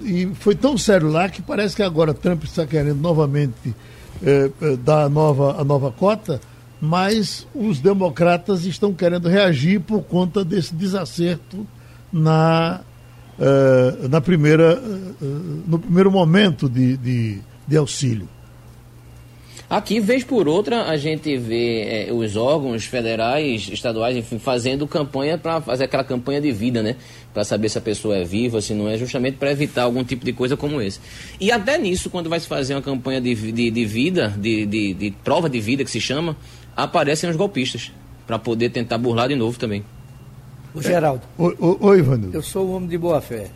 [0.03, 3.73] e, foi tão sério lá que parece que agora Trump está querendo novamente
[4.21, 6.41] eh, eh dar a nova, a nova cota
[6.81, 11.67] mas os democratas estão querendo reagir por conta desse desacerto
[12.11, 12.81] na,
[13.37, 18.27] uh, na primeira, uh, no primeiro momento de, de, de, auxílio.
[19.69, 25.61] Aqui, vez por outra, a gente vê os órgãos federais, estaduais, enfim, fazendo campanha para
[25.61, 26.97] fazer aquela campanha de vida, né?
[27.33, 30.25] Para saber se a pessoa é viva, se não é, justamente para evitar algum tipo
[30.25, 30.99] de coisa como esse.
[31.39, 35.13] E até nisso, quando vai se fazer uma campanha de, de, de vida, de, de
[35.23, 36.35] prova de vida que se chama,
[36.83, 37.91] aparecem os golpistas
[38.25, 39.83] para poder tentar burlar de novo também.
[40.73, 41.21] O Geraldo.
[41.37, 42.35] Oi, oi, Ivanildo.
[42.35, 43.47] Eu sou um homem de boa fé.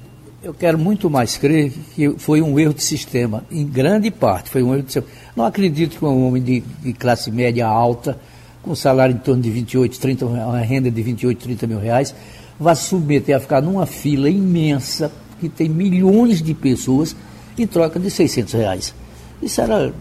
[0.44, 4.62] Eu quero muito mais crer que foi um erro de sistema, em grande parte foi
[4.62, 5.08] um erro de sistema.
[5.36, 8.20] Não acredito que um homem de, de classe média alta,
[8.62, 12.14] com salário em torno de 28, 30, uma renda de 28, 30 mil reais,
[12.60, 17.16] vá submeter a ficar numa fila imensa, que tem milhões de pessoas,
[17.58, 18.94] em troca de 600 reais.
[19.42, 19.94] Isso era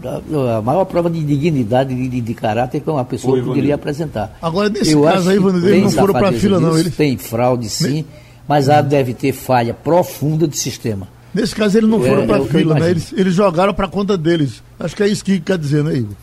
[0.57, 4.37] a, maior prova de dignidade, de, de, de caráter que uma pessoa Oi, poderia apresentar.
[4.41, 6.77] Agora, nesse Eu caso aí, Vanildo, eles não foram para a fila, não.
[6.77, 6.95] Eles...
[6.95, 8.05] Tem fraude, sim,
[8.47, 11.07] mas há deve ter falha profunda do sistema.
[11.33, 12.89] Nesse caso, eles não foram é, para a é fila, né?
[12.89, 14.63] Eles, eles jogaram para a conta deles.
[14.79, 16.15] Acho que é isso que quer dizer, né, Igor?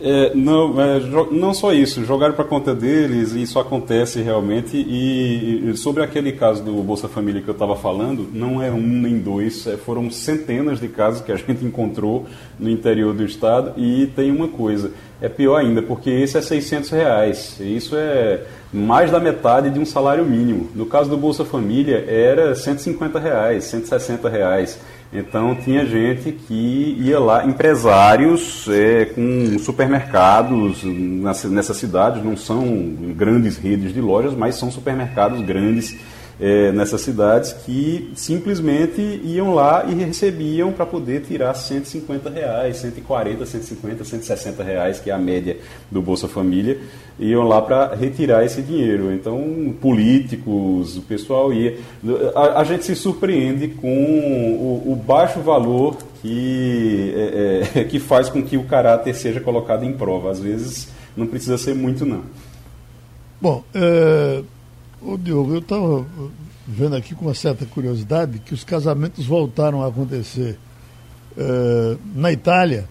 [0.00, 1.00] É, não, é,
[1.32, 4.76] não só isso, jogaram para conta deles, e isso acontece realmente.
[4.76, 8.80] E, e, sobre aquele caso do Bolsa Família que eu estava falando, não é um
[8.80, 12.26] nem dois, é, foram centenas de casos que a gente encontrou
[12.58, 13.72] no interior do estado.
[13.76, 19.10] E tem uma coisa, é pior ainda, porque esse é 600 reais, isso é mais
[19.10, 20.68] da metade de um salário mínimo.
[20.76, 24.78] No caso do Bolsa Família, era 150 reais, 160 reais.
[25.12, 32.64] Então tinha gente que ia lá, empresários é, com supermercados nessas cidades, não são
[33.16, 35.96] grandes redes de lojas, mas são supermercados grandes
[36.40, 43.44] é, nessas cidades que simplesmente iam lá e recebiam para poder tirar 150 reais, 140,
[43.44, 45.56] 150, 160 reais, que é a média
[45.90, 46.78] do Bolsa Família,
[47.18, 49.12] iam lá para retirar esse dinheiro.
[49.12, 51.76] Então, políticos, o pessoal ia.
[52.34, 58.28] A, a gente se surpreende com o, o baixo valor que, é, é, que faz
[58.28, 60.30] com que o caráter seja colocado em prova.
[60.30, 62.22] Às vezes não precisa ser muito, não.
[63.40, 64.42] Bom, é,
[65.00, 66.04] Ô Diogo, eu estava
[66.66, 70.58] vendo aqui com uma certa curiosidade que os casamentos voltaram a acontecer
[71.36, 72.88] uh, na Itália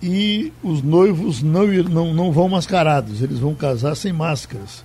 [0.00, 4.84] e os noivos não, não, não vão mascarados, eles vão casar sem máscaras.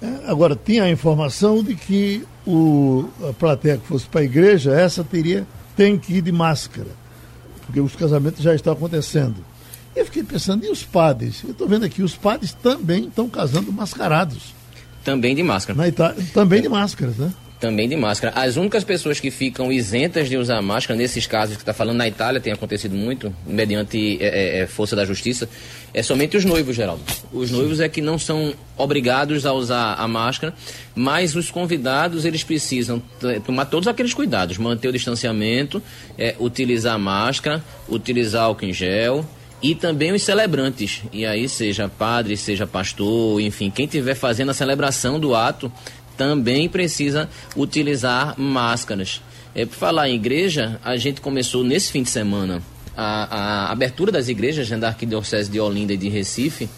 [0.00, 4.72] É, agora, tinha a informação de que o, a plateia que fosse para a igreja,
[4.72, 5.46] essa teria,
[5.76, 6.88] tem que ir de máscara,
[7.66, 9.36] porque os casamentos já estão acontecendo.
[9.94, 11.42] E eu fiquei pensando, e os padres?
[11.44, 14.58] Eu estou vendo aqui, os padres também estão casando mascarados.
[15.04, 15.76] Também de máscara.
[15.76, 17.32] Na Itália, também de máscaras, né?
[17.60, 18.32] Também de máscara.
[18.40, 22.08] As únicas pessoas que ficam isentas de usar máscara, nesses casos que está falando na
[22.08, 25.46] Itália, tem acontecido muito, mediante é, é, é, força da justiça,
[25.92, 27.02] é somente os noivos, Geraldo.
[27.30, 30.54] Os noivos é que não são obrigados a usar a máscara,
[30.94, 33.02] mas os convidados, eles precisam
[33.44, 35.82] tomar todos aqueles cuidados, manter o distanciamento,
[36.16, 39.26] é, utilizar a máscara, utilizar álcool em gel,
[39.62, 41.02] e também os celebrantes.
[41.12, 45.70] E aí, seja padre, seja pastor, enfim, quem estiver fazendo a celebração do ato
[46.16, 49.22] também precisa utilizar máscaras.
[49.54, 52.62] É, por falar em igreja, a gente começou nesse fim de semana
[52.96, 56.68] a, a abertura das igrejas da Arquidiocese de Olinda e de Recife.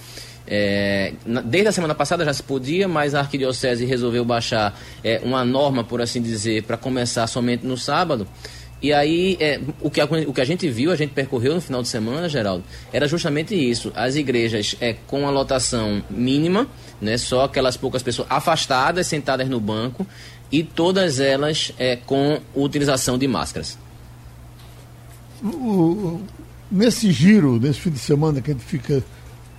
[0.47, 1.13] É,
[1.45, 5.85] desde a semana passada já se podia, mas a Arquidiocese resolveu baixar é, uma norma,
[5.85, 8.27] por assim dizer, para começar somente no sábado.
[8.83, 11.61] E aí, é, o, que a, o que a gente viu, a gente percorreu no
[11.61, 13.93] final de semana, Geraldo, era justamente isso.
[13.95, 16.67] As igrejas é, com a lotação mínima,
[17.01, 20.05] né, só aquelas poucas pessoas afastadas, sentadas no banco,
[20.51, 23.79] e todas elas é, com utilização de máscaras.
[25.45, 26.21] O,
[26.71, 29.03] nesse giro, nesse fim de semana que a gente fica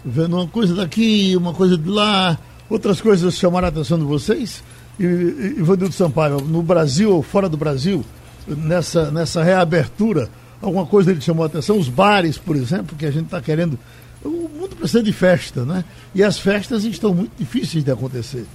[0.03, 2.37] vendo uma coisa daqui, uma coisa de lá,
[2.69, 4.61] outras coisas chamaram a atenção de vocês?
[4.99, 8.03] E, Ivanildo Sampaio, no Brasil ou fora do Brasil,
[8.47, 10.29] nessa, nessa reabertura,
[10.61, 11.77] alguma coisa ele chamou a atenção?
[11.77, 13.77] Os bares, por exemplo, que a gente está querendo.
[14.23, 15.83] O mundo precisa de festa, né?
[16.15, 18.45] E as festas estão muito difíceis de acontecer.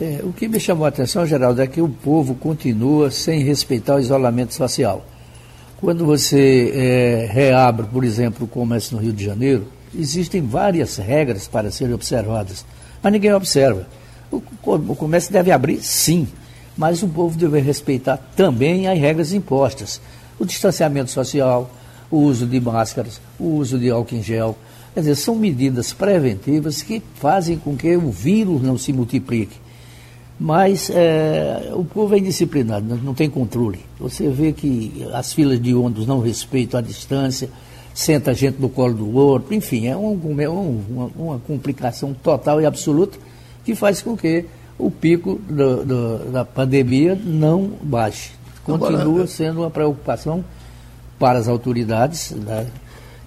[0.00, 3.96] É, o que me chamou a atenção, Geraldo, é que o povo continua sem respeitar
[3.96, 5.04] o isolamento social.
[5.80, 9.66] Quando você é, reabre, por exemplo, o comércio no Rio de Janeiro,
[9.96, 12.64] existem várias regras para serem observadas,
[13.02, 13.86] mas ninguém observa.
[14.30, 16.28] O, o comércio deve abrir, sim,
[16.78, 20.00] mas o povo deve respeitar também as regras impostas.
[20.38, 21.68] O distanciamento social,
[22.08, 24.56] o uso de máscaras, o uso de álcool em gel.
[24.94, 29.56] Quer dizer, são medidas preventivas que fazem com que o vírus não se multiplique.
[30.38, 33.80] Mas é, o povo é indisciplinado, não tem controle.
[33.98, 37.50] Você vê que as filas de ônibus não respeitam a distância,
[37.92, 40.12] senta a gente no colo do outro, enfim, é, é um,
[40.88, 43.18] uma, uma, complicação total e absoluta
[43.64, 44.44] que faz com que
[44.78, 48.30] o pico do, do, da pandemia não baixe.
[48.64, 50.44] Continua Agora, sendo uma preocupação
[51.18, 52.66] para as autoridades né,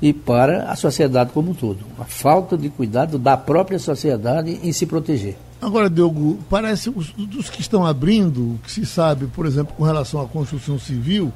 [0.02, 1.80] e para a sociedade como um todo.
[2.00, 5.38] A falta de cuidado da própria sociedade em se proteger.
[5.62, 9.84] Agora, Diogo, parece os, dos que estão abrindo, o que se sabe, por exemplo, com
[9.84, 11.32] relação à construção civil,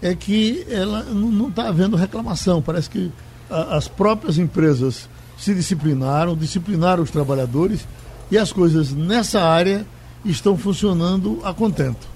[0.00, 2.60] é que ela não está havendo reclamação.
[2.60, 3.12] Parece que
[3.48, 7.86] a, as próprias empresas se disciplinaram, disciplinaram os trabalhadores
[8.32, 9.84] e as coisas nessa área
[10.24, 12.08] estão funcionando a contento.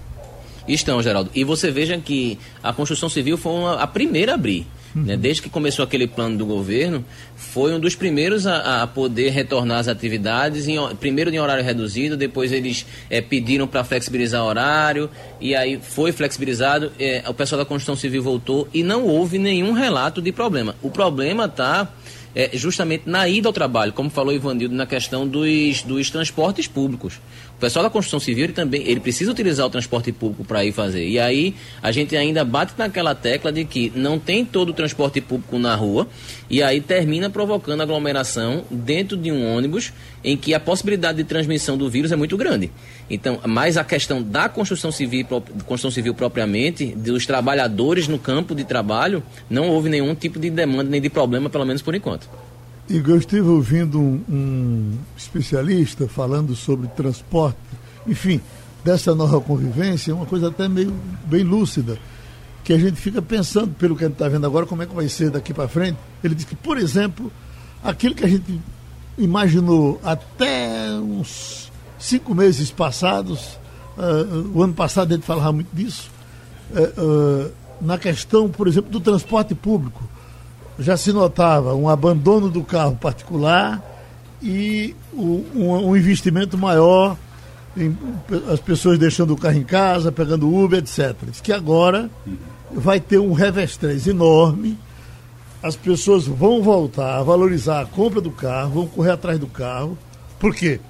[0.66, 1.30] Estão, Geraldo.
[1.34, 4.66] E você veja que a construção civil foi uma, a primeira a abrir.
[4.94, 5.12] Né?
[5.12, 5.20] Uhum.
[5.20, 7.04] Desde que começou aquele plano do governo,
[7.36, 12.16] foi um dos primeiros a, a poder retornar às atividades, em, primeiro em horário reduzido,
[12.16, 17.58] depois eles é, pediram para flexibilizar o horário, e aí foi flexibilizado, é, o pessoal
[17.58, 20.74] da construção civil voltou e não houve nenhum relato de problema.
[20.82, 21.92] O problema está
[22.36, 27.18] é, justamente na ida ao trabalho, como falou Ivanildo, na questão dos, dos transportes públicos.
[27.56, 30.72] O pessoal da construção civil ele também ele precisa utilizar o transporte público para ir
[30.72, 31.08] fazer.
[31.08, 35.22] E aí a gente ainda bate naquela tecla de que não tem todo o transporte
[35.22, 36.06] público na rua
[36.50, 39.90] e aí termina provocando aglomeração dentro de um ônibus
[40.22, 42.70] em que a possibilidade de transmissão do vírus é muito grande.
[43.08, 45.24] Então, mais a questão da construção civil,
[45.64, 50.90] construção civil propriamente, dos trabalhadores no campo de trabalho, não houve nenhum tipo de demanda
[50.90, 52.28] nem de problema, pelo menos por enquanto.
[52.88, 57.58] Igor, eu estive ouvindo um, um especialista falando sobre transporte,
[58.06, 58.40] enfim,
[58.84, 60.94] dessa nova convivência, uma coisa até meio
[61.24, 61.98] bem lúcida,
[62.62, 64.94] que a gente fica pensando, pelo que a gente está vendo agora, como é que
[64.94, 65.98] vai ser daqui para frente.
[66.22, 67.32] Ele diz que, por exemplo,
[67.82, 68.60] aquilo que a gente
[69.18, 73.58] imaginou até uns cinco meses passados,
[73.98, 76.08] uh, o ano passado a gente falava muito disso,
[76.70, 80.08] uh, uh, na questão, por exemplo, do transporte público
[80.78, 83.82] já se notava um abandono do carro particular
[84.42, 87.16] e um, um investimento maior
[87.76, 87.96] em,
[88.52, 91.14] as pessoas deixando o carro em casa, pegando Uber, etc.
[91.22, 92.10] Diz que agora
[92.72, 94.78] vai ter um revestrez enorme,
[95.62, 99.98] as pessoas vão voltar a valorizar a compra do carro, vão correr atrás do carro.
[100.38, 100.80] Por quê?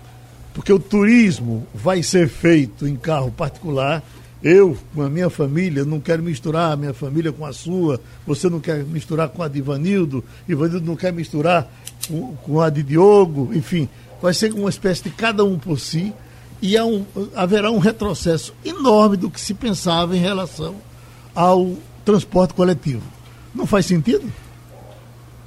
[0.52, 4.02] Porque o turismo vai ser feito em carro particular
[4.42, 8.48] eu, com a minha família, não quero misturar a minha família com a sua, você
[8.48, 11.68] não quer misturar com a de Ivanildo, Ivanildo não quer misturar
[12.06, 13.88] com, com a de Diogo, enfim,
[14.20, 16.12] vai ser uma espécie de cada um por si
[16.60, 20.76] e um, haverá um retrocesso enorme do que se pensava em relação
[21.34, 23.02] ao transporte coletivo.
[23.54, 24.30] Não faz sentido?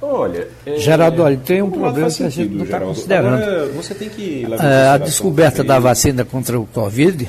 [0.02, 3.42] Olha, é, Geraldo, olha, tem um problema que a gente não está considerando.
[3.42, 7.28] Agora, você tem que é, a descoberta da vacina contra o Covid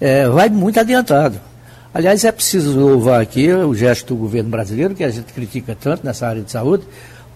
[0.00, 1.38] é, vai muito adiantado.
[1.92, 6.06] Aliás, é preciso louvar aqui o gesto do governo brasileiro, que a gente critica tanto
[6.06, 6.84] nessa área de saúde,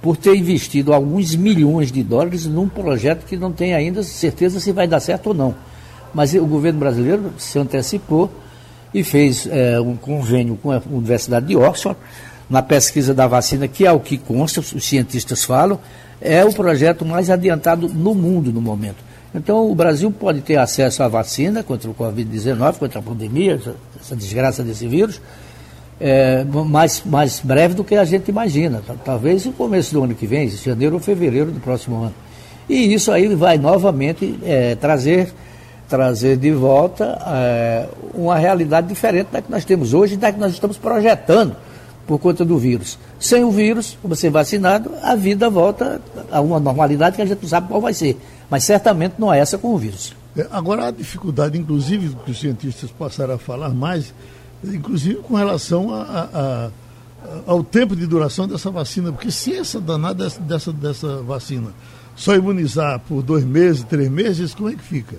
[0.00, 4.70] por ter investido alguns milhões de dólares num projeto que não tem ainda certeza se
[4.70, 5.54] vai dar certo ou não.
[6.12, 8.30] Mas o governo brasileiro se antecipou
[8.92, 11.98] e fez é, um convênio com a Universidade de Oxford
[12.48, 15.80] na pesquisa da vacina, que é o que consta, os cientistas falam,
[16.20, 19.02] é o projeto mais adiantado no mundo no momento.
[19.34, 23.60] Então, o Brasil pode ter acesso à vacina contra o Covid-19, contra a pandemia,
[24.00, 25.20] essa, desgraça desse vírus,
[26.00, 28.80] é, mais, mais breve do que a gente imagina.
[29.04, 32.14] Talvez no começo do ano que vem, janeiro ou fevereiro do próximo ano.
[32.68, 35.32] E isso aí vai novamente é, trazer,
[35.88, 40.38] trazer de volta é, uma realidade diferente da que nós temos hoje e da que
[40.38, 41.56] nós estamos projetando
[42.06, 42.98] por conta do vírus.
[43.18, 47.48] Sem o vírus, você vacinado, a vida volta a uma normalidade que a gente não
[47.48, 48.16] sabe qual vai ser
[48.50, 50.14] mas certamente não é essa com o vírus.
[50.36, 54.12] É, agora, a dificuldade, inclusive, que os cientistas passaram a falar mais,
[54.64, 56.70] inclusive com relação a, a,
[57.46, 61.72] ao tempo de duração dessa vacina, porque se essa danada dessa, dessa, dessa vacina
[62.16, 65.16] só imunizar por dois meses, três meses, como é que fica?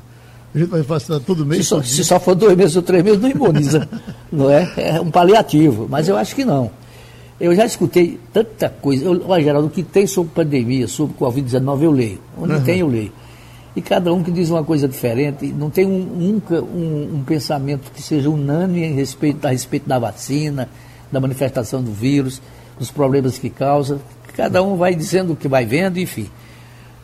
[0.54, 1.64] A gente vai vacinar todo mês?
[1.64, 3.90] Se só, se só for dois meses ou três meses, não imuniza.
[4.32, 4.72] não é?
[4.78, 6.72] É um paliativo, mas eu acho que não.
[7.40, 9.06] Eu já escutei tanta coisa.
[9.06, 12.20] Eu, ó, Geraldo, o que tem sobre pandemia, sobre Covid-19, eu leio.
[12.38, 12.64] Onde uhum.
[12.64, 13.12] tem, eu leio.
[13.76, 17.92] E cada um que diz uma coisa diferente, não tem um, nunca um, um, pensamento
[17.92, 20.70] que seja unânime a respeito, a respeito da vacina,
[21.12, 22.42] da manifestação do vírus,
[22.80, 24.00] dos problemas que causa.
[24.34, 26.30] Cada um vai dizendo o que vai vendo, enfim.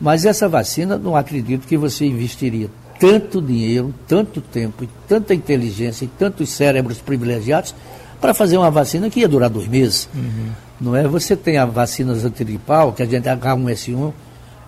[0.00, 6.06] Mas essa vacina, não acredito que você investiria tanto dinheiro, tanto tempo, e tanta inteligência
[6.06, 7.74] e tantos cérebros privilegiados
[8.22, 10.08] para fazer uma vacina que ia durar dois meses.
[10.14, 10.50] Uhum.
[10.80, 11.06] Não é?
[11.08, 14.12] Você tem a vacina antigripal, que a gente H1S1,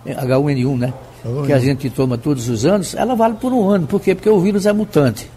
[0.05, 0.93] H1N1, né?
[1.45, 3.87] Que a gente toma todos os anos, ela vale por um ano.
[3.87, 4.13] Por quê?
[4.13, 5.31] Porque o vírus é mutante.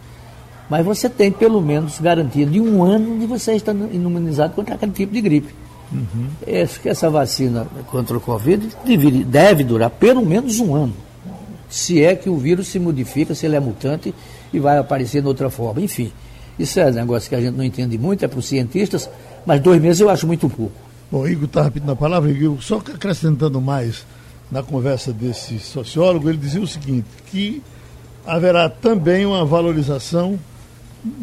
[0.68, 4.92] Mas você tem pelo menos garantia de um ano de você estar imunizado contra aquele
[4.92, 5.54] tipo de gripe.
[5.90, 6.26] Uhum.
[6.84, 10.92] Essa vacina contra o Covid deve, deve durar pelo menos um ano
[11.68, 14.14] se é que o vírus se modifica, se ele é mutante
[14.52, 15.80] e vai aparecer de outra forma.
[15.80, 16.10] Enfim,
[16.58, 19.08] isso é um negócio que a gente não entende muito, é para os cientistas,
[19.46, 20.72] mas dois meses eu acho muito pouco.
[21.10, 24.04] Bom, Igor está repetindo a palavra, Igor, só acrescentando mais
[24.50, 27.62] na conversa desse sociólogo, ele dizia o seguinte, que
[28.26, 30.38] haverá também uma valorização,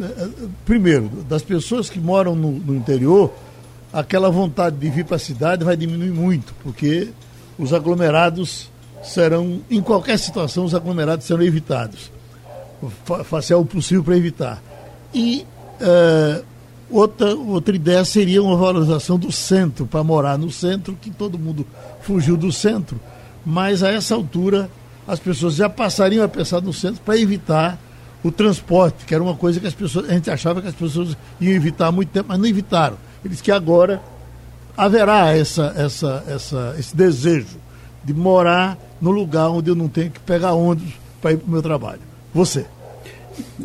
[0.00, 0.28] eh,
[0.64, 3.32] primeiro, das pessoas que moram no, no interior,
[3.92, 7.08] aquela vontade de vir para a cidade vai diminuir muito, porque
[7.58, 8.70] os aglomerados
[9.02, 12.10] serão, em qualquer situação, os aglomerados serão evitados.
[13.24, 14.62] Faça o possível para evitar.
[15.16, 15.46] E
[15.80, 16.44] uh,
[16.90, 21.66] outra, outra ideia seria uma valorização do centro, para morar no centro, que todo mundo
[22.02, 23.00] fugiu do centro.
[23.44, 24.68] Mas a essa altura
[25.08, 27.78] as pessoas já passariam a pensar no centro para evitar
[28.22, 31.16] o transporte, que era uma coisa que as pessoas, a gente achava que as pessoas
[31.40, 32.98] iam evitar há muito tempo, mas não evitaram.
[33.24, 34.02] Eles que agora
[34.76, 37.56] haverá essa, essa, essa, esse desejo
[38.04, 41.50] de morar no lugar onde eu não tenho que pegar ônibus para ir para o
[41.50, 42.00] meu trabalho.
[42.34, 42.66] Você.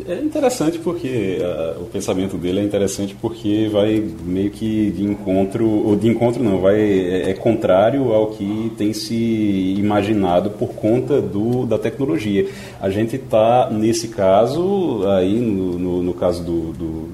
[0.06, 5.66] É interessante porque uh, o pensamento dele é interessante porque vai meio que de encontro,
[5.66, 11.20] ou de encontro não, vai é, é contrário ao que tem se imaginado por conta
[11.20, 12.48] do, da tecnologia.
[12.80, 17.08] A gente está, nesse caso, aí no, no, no caso do, do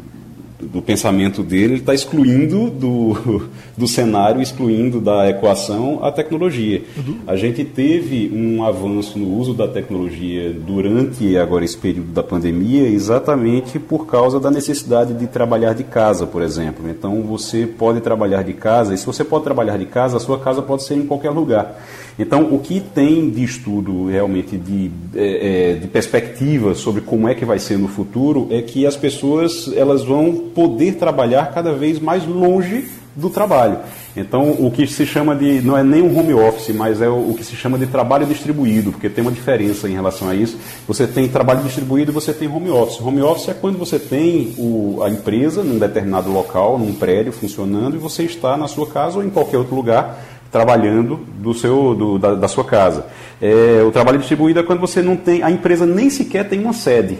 [0.60, 6.82] do pensamento dele, ele está excluindo do, do cenário, excluindo da equação a tecnologia.
[6.96, 7.18] Uhum.
[7.26, 12.88] A gente teve um avanço no uso da tecnologia durante agora esse período da pandemia,
[12.88, 16.88] exatamente por causa da necessidade de trabalhar de casa, por exemplo.
[16.90, 20.38] Então você pode trabalhar de casa, e se você pode trabalhar de casa, a sua
[20.38, 21.80] casa pode ser em qualquer lugar.
[22.18, 27.34] Então, o que tem de estudo realmente de, é, é, de perspectiva sobre como é
[27.34, 32.00] que vai ser no futuro é que as pessoas elas vão poder trabalhar cada vez
[32.00, 33.78] mais longe do trabalho.
[34.16, 37.30] Então, o que se chama de, não é nem um home office, mas é o,
[37.30, 40.56] o, que se chama de trabalho distribuído, porque tem uma diferença em relação a isso.
[40.86, 43.00] Você tem trabalho distribuído e você tem home office.
[43.00, 47.96] Home office é quando você tem o, a empresa num determinado local, num prédio funcionando,
[47.96, 52.18] e você está na sua casa ou em qualquer outro lugar trabalhando do seu, do,
[52.18, 53.06] da, da, sua casa.
[53.40, 56.72] É, o trabalho distribuído é quando você não tem, a empresa nem sequer tem uma
[56.72, 57.18] sede.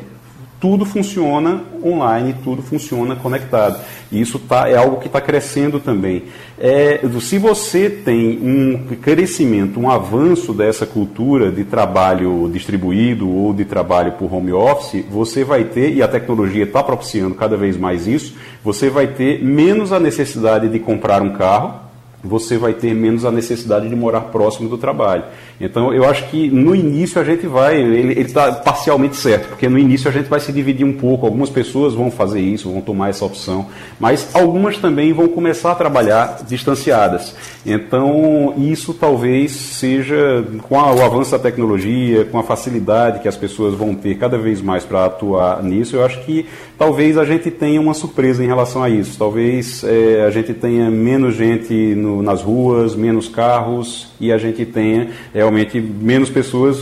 [0.61, 3.79] Tudo funciona online, tudo funciona conectado.
[4.11, 6.25] E isso tá, é algo que está crescendo também.
[6.59, 13.65] É, se você tem um crescimento, um avanço dessa cultura de trabalho distribuído ou de
[13.65, 18.09] trabalho por home office, você vai ter, e a tecnologia está propiciando cada vez mais
[18.09, 21.88] isso, você vai ter menos a necessidade de comprar um carro,
[22.23, 25.25] você vai ter menos a necessidade de morar próximo do trabalho.
[25.61, 29.79] Então, eu acho que no início a gente vai, ele está parcialmente certo, porque no
[29.79, 31.27] início a gente vai se dividir um pouco.
[31.27, 33.67] Algumas pessoas vão fazer isso, vão tomar essa opção,
[33.99, 37.35] mas algumas também vão começar a trabalhar distanciadas.
[37.67, 43.75] Então, isso talvez seja, com o avanço da tecnologia, com a facilidade que as pessoas
[43.75, 46.47] vão ter cada vez mais para atuar nisso, eu acho que
[46.79, 49.19] talvez a gente tenha uma surpresa em relação a isso.
[49.19, 54.65] Talvez é, a gente tenha menos gente no, nas ruas, menos carros e a gente
[54.65, 56.79] tenha realmente menos pessoas,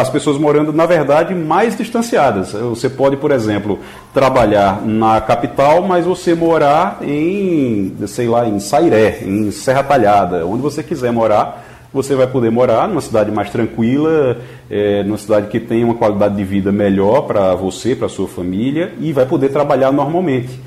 [0.00, 2.52] as pessoas morando, na verdade, mais distanciadas.
[2.52, 3.78] Você pode, por exemplo,
[4.12, 10.62] trabalhar na capital, mas você morar em, sei lá, em Sairé, em Serra Talhada, onde
[10.62, 11.64] você quiser morar
[11.94, 16.34] você vai poder morar numa cidade mais tranquila, é, numa cidade que tem uma qualidade
[16.34, 20.58] de vida melhor para você, para sua família e vai poder trabalhar normalmente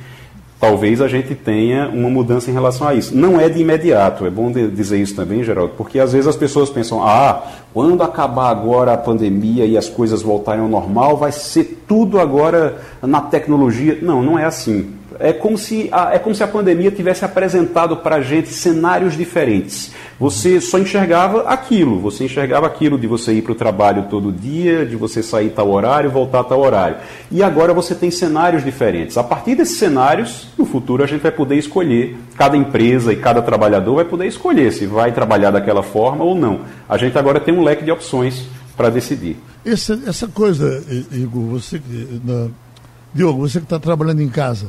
[0.60, 3.16] talvez a gente tenha uma mudança em relação a isso.
[3.16, 6.70] Não é de imediato, é bom dizer isso também, Geraldo, porque às vezes as pessoas
[6.70, 7.44] pensam, ah,
[7.74, 12.82] quando acabar agora a pandemia e as coisas voltarem ao normal, vai ser tudo agora
[13.02, 14.00] na tecnologia.
[14.02, 14.97] Não, não é assim.
[15.20, 19.16] É como se a, é como se a pandemia tivesse apresentado para a gente cenários
[19.16, 19.92] diferentes.
[20.20, 24.86] Você só enxergava aquilo, você enxergava aquilo de você ir para o trabalho todo dia,
[24.86, 26.98] de você sair tal horário, voltar tal horário.
[27.32, 29.18] E agora você tem cenários diferentes.
[29.18, 33.42] A partir desses cenários, no futuro a gente vai poder escolher, cada empresa e cada
[33.42, 36.62] trabalhador vai poder escolher se vai trabalhar daquela forma ou não.
[36.90, 39.38] A gente agora tem um leque de opções para decidir.
[39.66, 41.82] Essa, essa coisa, Igor, você,
[42.24, 42.48] na,
[43.14, 44.68] Diogo, você que está trabalhando em casa,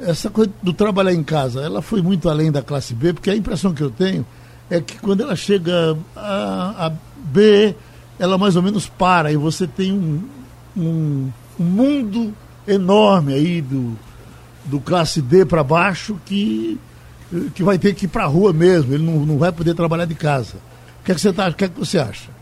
[0.00, 3.36] essa coisa do trabalhar em casa, ela foi muito além da classe B, porque a
[3.36, 4.26] impressão que eu tenho
[4.68, 7.74] é que quando ela chega a, a B,
[8.18, 10.22] ela mais ou menos para e você tem um,
[10.76, 12.34] um, um mundo
[12.66, 13.96] enorme aí do,
[14.64, 16.78] do classe D para baixo que,
[17.54, 20.04] que vai ter que ir para a rua mesmo, ele não, não vai poder trabalhar
[20.04, 20.56] de casa.
[21.00, 22.35] O que, é que, você, tá, o que, é que você acha?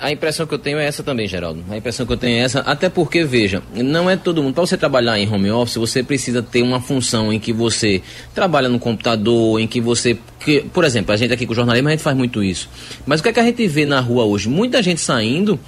[0.00, 1.62] A impressão que eu tenho é essa também, Geraldo.
[1.68, 4.54] A impressão que eu tenho é essa, até porque, veja, não é todo mundo.
[4.54, 8.00] Para você trabalhar em home office, você precisa ter uma função em que você
[8.34, 10.16] trabalha no computador, em que você.
[10.42, 12.66] Que, por exemplo, a gente aqui com o jornalismo, a gente faz muito isso.
[13.04, 14.48] Mas o que é que a gente vê na rua hoje?
[14.48, 15.60] Muita gente saindo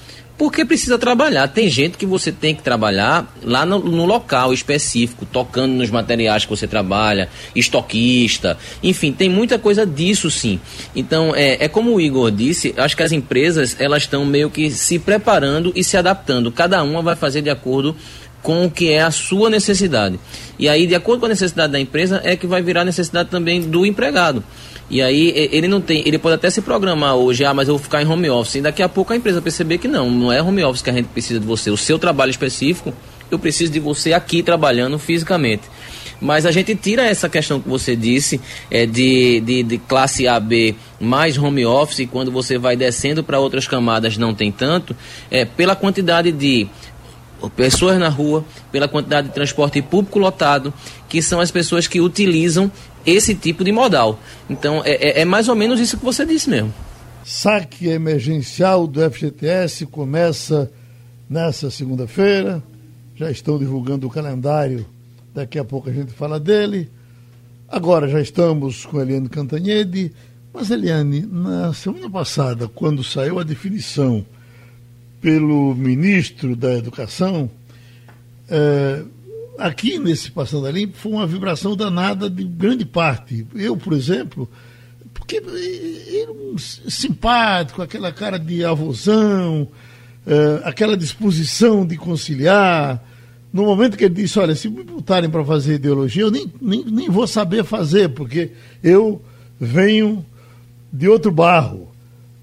[0.42, 1.46] porque precisa trabalhar.
[1.46, 6.44] Tem gente que você tem que trabalhar lá no, no, local específico, tocando nos materiais
[6.44, 10.58] que você trabalha, estoquista, enfim, tem muita coisa disso sim.
[10.96, 14.68] Então, é, é como o Igor disse, acho que as empresas elas estão meio que
[14.72, 16.50] se preparando e se adaptando.
[16.50, 17.94] Cada uma vai fazer de acordo
[18.42, 20.18] com o que é a sua necessidade.
[20.58, 23.60] E aí, de acordo com a necessidade da empresa, é que vai virar necessidade também
[23.60, 24.42] do empregado.
[24.90, 27.82] E aí ele não tem, ele pode até se programar hoje, ah, mas eu vou
[27.82, 28.56] ficar em home office.
[28.56, 30.92] E daqui a pouco a empresa perceber que não, não é home office que a
[30.92, 31.70] gente precisa de você.
[31.70, 32.92] O seu trabalho específico,
[33.30, 35.62] eu preciso de você aqui trabalhando fisicamente.
[36.20, 38.40] Mas a gente tira essa questão que você disse
[38.70, 43.66] é, de, de, de classe AB mais home office, quando você vai descendo para outras
[43.66, 44.94] camadas não tem tanto,
[45.30, 46.68] é, pela quantidade de
[47.50, 50.72] pessoas na rua, pela quantidade de transporte público lotado,
[51.08, 52.70] que são as pessoas que utilizam
[53.04, 54.18] esse tipo de modal.
[54.48, 56.72] Então, é, é, é mais ou menos isso que você disse mesmo.
[57.24, 60.70] Saque emergencial do FGTS começa
[61.28, 62.62] nessa segunda-feira.
[63.14, 64.84] Já estão divulgando o calendário,
[65.34, 66.90] daqui a pouco a gente fala dele.
[67.68, 70.12] Agora já estamos com Eliane Cantanhede.
[70.52, 74.24] Mas, Eliane, na semana passada, quando saiu a definição
[75.22, 77.48] pelo ministro da Educação,
[78.50, 79.04] é,
[79.56, 83.46] aqui nesse Passando a Limpo foi uma vibração danada de grande parte.
[83.54, 84.50] Eu, por exemplo,
[85.14, 89.68] porque ele um simpático, aquela cara de avosão,
[90.26, 93.02] é, aquela disposição de conciliar.
[93.52, 96.84] No momento que ele disse, olha, se me botarem para fazer ideologia, eu nem, nem,
[96.84, 98.50] nem vou saber fazer, porque
[98.82, 99.22] eu
[99.60, 100.24] venho
[100.92, 101.88] de outro barro.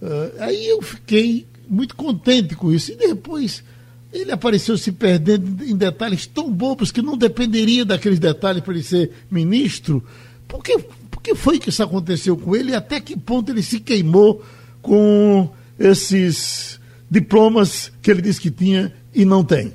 [0.01, 2.91] Uh, aí eu fiquei muito contente com isso.
[2.91, 3.63] E depois
[4.11, 8.83] ele apareceu se perdendo em detalhes tão bobos que não dependeria daqueles detalhes para ele
[8.83, 10.03] ser ministro.
[10.47, 10.79] Por que,
[11.11, 14.43] por que foi que isso aconteceu com ele e até que ponto ele se queimou
[14.81, 19.73] com esses diplomas que ele disse que tinha e não tem?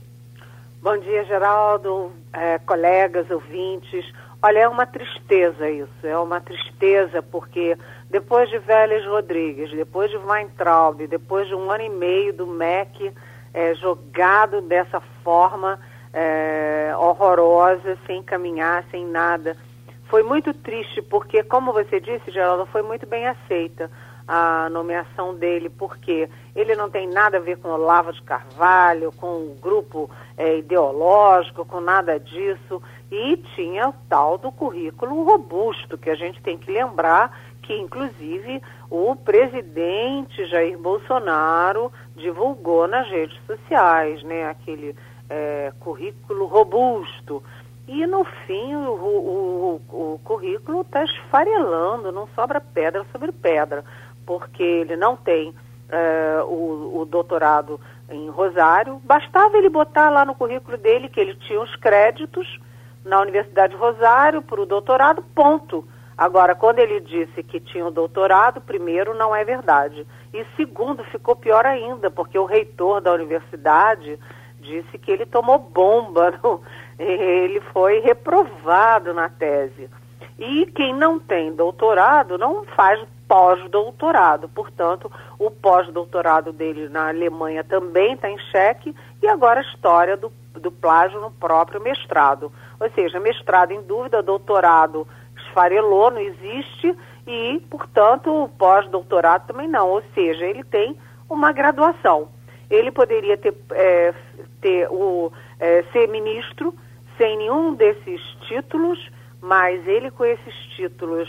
[0.83, 4.05] Bom dia, Geraldo, é, colegas, ouvintes.
[4.43, 7.77] Olha, é uma tristeza isso, é uma tristeza porque
[8.15, 13.13] depois de Vélez Rodrigues, depois de Weintraub, depois de um ano e meio do MEC
[13.53, 15.81] é, jogado dessa forma
[16.13, 19.57] é, horrorosa, sem caminhar, sem nada.
[20.05, 23.91] Foi muito triste, porque, como você disse, Geraldo, foi muito bem aceita
[24.29, 29.27] a nomeação dele, porque ele não tem nada a ver com Olavo de Carvalho, com
[29.27, 36.09] o grupo é, ideológico, com nada disso, e tinha o tal do currículo robusto, que
[36.09, 44.23] a gente tem que lembrar que, inclusive, o presidente Jair Bolsonaro divulgou nas redes sociais,
[44.23, 44.95] né, aquele
[45.29, 47.43] é, currículo robusto.
[47.89, 53.85] E no fim o, o, o, currículo está esfarelando, não sobra pedra sobre pedra,
[54.25, 55.55] porque ele não tem
[55.89, 59.01] é, o, o doutorado em Rosário.
[59.05, 62.59] Bastava ele botar lá no currículo dele que ele tinha os créditos
[63.05, 65.87] na Universidade de Rosário para o doutorado, ponto.
[66.17, 70.07] Agora, quando ele disse que tinha o doutorado, primeiro, não é verdade.
[70.33, 74.19] E segundo, ficou pior ainda, porque o reitor da universidade
[74.61, 76.35] disse que ele tomou bomba,
[76.99, 79.91] ele foi reprovado na tese.
[80.39, 84.49] E quem não tem doutorado não faz pós-doutorado.
[84.49, 90.33] Portanto, o pós-doutorado dele na Alemanha também está em xeque e agora a história do,
[90.55, 92.53] do plágio no próprio mestrado.
[92.81, 95.07] Ou seja, mestrado em dúvida, doutorado
[95.55, 96.97] esfarelou, não existe,
[97.27, 99.89] e, portanto, o pós-doutorado também não.
[99.91, 100.99] Ou seja, ele tem
[101.31, 102.29] uma graduação.
[102.69, 104.13] Ele poderia ter, é,
[104.61, 106.75] ter o, é, ser ministro
[107.17, 111.29] sem nenhum desses títulos, mas ele com esses títulos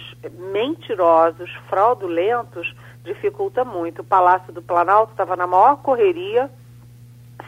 [0.52, 4.02] mentirosos, fraudulentos, dificulta muito.
[4.02, 6.50] O Palácio do Planalto estava na maior correria,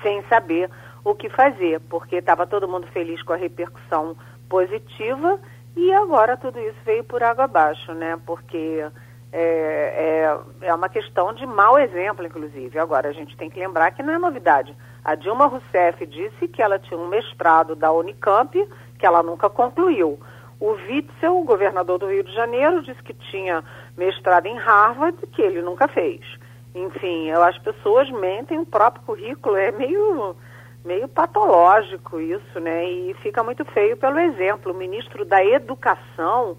[0.04, 0.70] sem saber
[1.04, 4.16] o que fazer, porque estava todo mundo feliz com a repercussão
[4.48, 5.40] positiva
[5.78, 8.20] e agora tudo isso veio por água abaixo, né?
[8.26, 8.84] Porque
[9.32, 12.80] é, é, é uma questão de mau exemplo, inclusive.
[12.80, 14.76] Agora, a gente tem que lembrar que não é novidade.
[15.06, 18.68] A Dilma Rousseff disse que ela tinha um mestrado da Unicamp,
[18.98, 20.20] que ela nunca concluiu.
[20.60, 23.64] O Witzel, o governador do Rio de Janeiro, disse que tinha
[23.96, 26.22] mestrado em Harvard, que ele nunca fez.
[26.74, 30.36] Enfim, eu, as pessoas mentem o próprio currículo, é meio
[30.88, 32.90] meio patológico isso, né?
[32.90, 34.72] E fica muito feio pelo exemplo.
[34.72, 36.58] O ministro da Educação,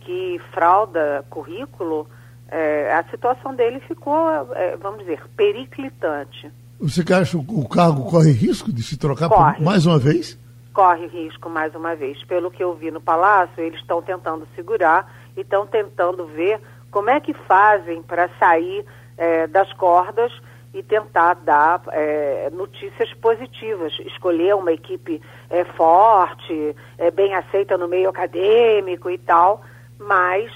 [0.00, 2.06] que frauda currículo,
[2.48, 6.52] é, a situação dele ficou, é, vamos dizer, periclitante.
[6.78, 10.38] Você acha que o cargo corre risco de se trocar por, mais uma vez?
[10.72, 12.22] Corre risco mais uma vez.
[12.24, 16.60] Pelo que eu vi no Palácio, eles estão tentando segurar e estão tentando ver
[16.90, 18.84] como é que fazem para sair
[19.16, 20.32] é, das cordas
[20.72, 27.88] e tentar dar é, notícias positivas, escolher uma equipe é, forte, é, bem aceita no
[27.88, 29.62] meio acadêmico e tal,
[29.98, 30.50] mas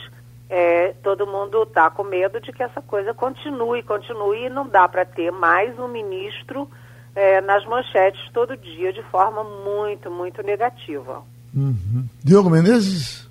[0.48, 4.88] é, todo mundo está com medo de que essa coisa continue, continue e não dá
[4.88, 6.68] para ter mais um ministro
[7.14, 11.22] é, nas manchetes todo dia de forma muito, muito negativa.
[11.54, 12.04] Uhum.
[12.22, 13.28] Diogo Menezes?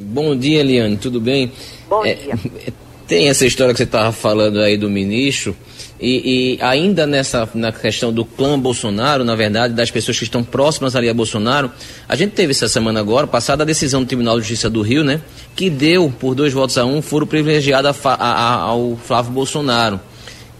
[0.00, 1.52] Bom dia, Eliane, tudo bem?
[1.88, 2.34] Bom é, dia.
[3.06, 5.54] Tem essa história que você estava falando aí do ministro,
[6.00, 10.42] e, e, ainda nessa na questão do clã Bolsonaro, na verdade, das pessoas que estão
[10.42, 11.70] próximas ali a Bolsonaro,
[12.08, 15.04] a gente teve essa semana agora, passada a decisão do Tribunal de Justiça do Rio,
[15.04, 15.20] né,
[15.54, 20.00] que deu, por dois votos a um, foro privilegiado a, a, a, ao Flávio Bolsonaro.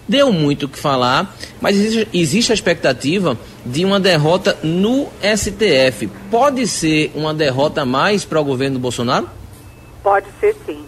[0.06, 6.08] Deu muito o que falar, mas existe, existe a expectativa de uma derrota no STF.
[6.30, 9.28] Pode ser uma derrota mais para o governo do Bolsonaro?
[10.02, 10.84] Pode ser sim.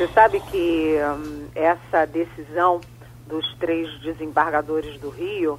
[0.00, 2.80] Você sabe que hum, essa decisão
[3.26, 5.58] dos três desembargadores do Rio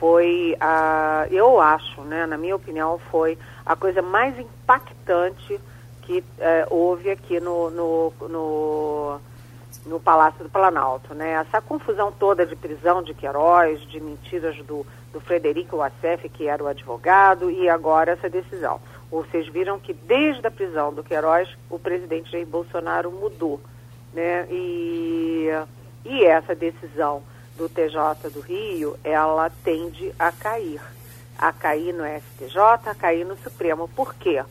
[0.00, 5.60] foi a, eu acho, né, na minha opinião, foi a coisa mais impactante
[6.00, 9.20] que é, houve aqui no, no, no,
[9.84, 11.12] no, Palácio do Planalto.
[11.12, 11.32] Né?
[11.32, 16.64] Essa confusão toda de prisão de Queiroz, de mentiras do, do Frederico Wassef, que era
[16.64, 18.80] o advogado, e agora essa decisão.
[19.10, 23.60] Vocês viram que desde a prisão do Queiroz, o presidente Jair Bolsonaro mudou.
[24.12, 24.46] Né?
[24.50, 25.50] E
[26.08, 27.20] e essa decisão
[27.56, 30.80] do TJ do Rio, ela tende a cair.
[31.36, 33.88] A cair no STJ, a cair no Supremo.
[33.88, 34.44] Por quê?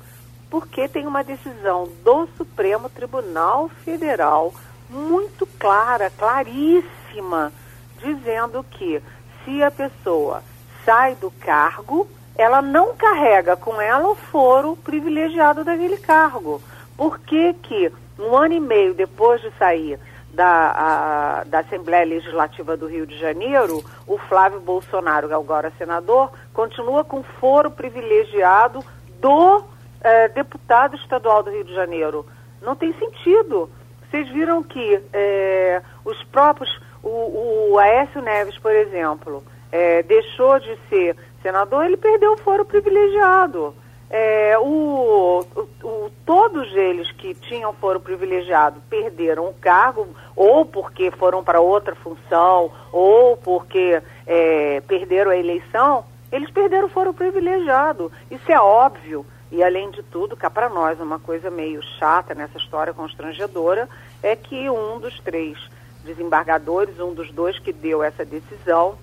[0.49, 4.53] Porque tem uma decisão do Supremo Tribunal Federal
[4.89, 7.53] muito clara, claríssima,
[7.99, 9.01] dizendo que
[9.43, 10.43] se a pessoa
[10.83, 12.05] sai do cargo,
[12.37, 16.61] ela não carrega com ela o foro privilegiado daquele cargo.
[16.97, 19.99] Por que que um ano e meio depois de sair
[20.35, 27.03] da, a, da Assembleia Legislativa do Rio de Janeiro, o Flávio Bolsonaro, agora senador, continua
[27.03, 28.83] com foro privilegiado
[29.19, 29.63] do
[30.03, 32.25] eh, deputado estadual do Rio de Janeiro.
[32.61, 33.69] Não tem sentido.
[34.09, 36.69] Vocês viram que eh, os próprios,
[37.01, 41.15] o, o Aécio Neves, por exemplo, eh, deixou de ser
[41.45, 43.75] senador, ele perdeu o foro privilegiado.
[44.09, 45.45] É, o,
[45.83, 51.93] o, todos eles que tinham foro privilegiado perderam o cargo, ou porque foram para outra
[51.95, 58.11] função, ou porque é, perderam a eleição, eles perderam o foro privilegiado.
[58.31, 59.23] Isso é óbvio.
[59.51, 63.87] E além de tudo, cá para nós, uma coisa meio chata nessa história constrangedora
[64.23, 65.57] é que um dos três
[66.03, 68.97] desembargadores, um dos dois que deu essa decisão,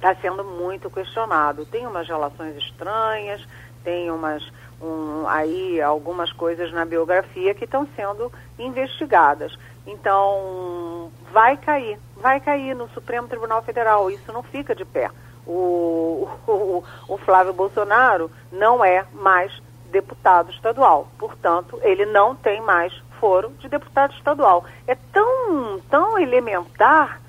[0.00, 1.66] está sendo muito questionado.
[1.66, 3.46] Tem umas relações estranhas,
[3.84, 4.42] tem umas
[4.80, 9.54] um, aí algumas coisas na biografia que estão sendo investigadas.
[9.86, 15.10] Então, vai cair, vai cair no Supremo Tribunal Federal, isso não fica de pé.
[15.46, 19.52] O, o, o Flávio Bolsonaro não é mais
[19.90, 24.64] deputado estadual, portanto, ele não tem mais foro de deputado estadual.
[24.86, 27.20] É tão, tão elementar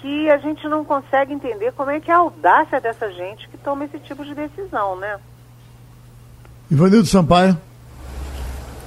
[0.00, 3.58] que a gente não consegue entender como é que é a audácia dessa gente que
[3.58, 5.18] toma esse tipo de decisão, né?
[6.70, 7.56] Ivanildo Sampaio.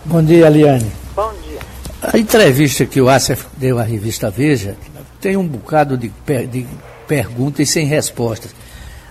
[0.05, 0.91] Bom dia, Eliane.
[1.15, 1.59] Bom dia.
[2.01, 4.75] A entrevista que o Assef deu à revista Veja
[5.21, 6.65] tem um bocado de, per de
[7.07, 8.53] perguntas sem respostas.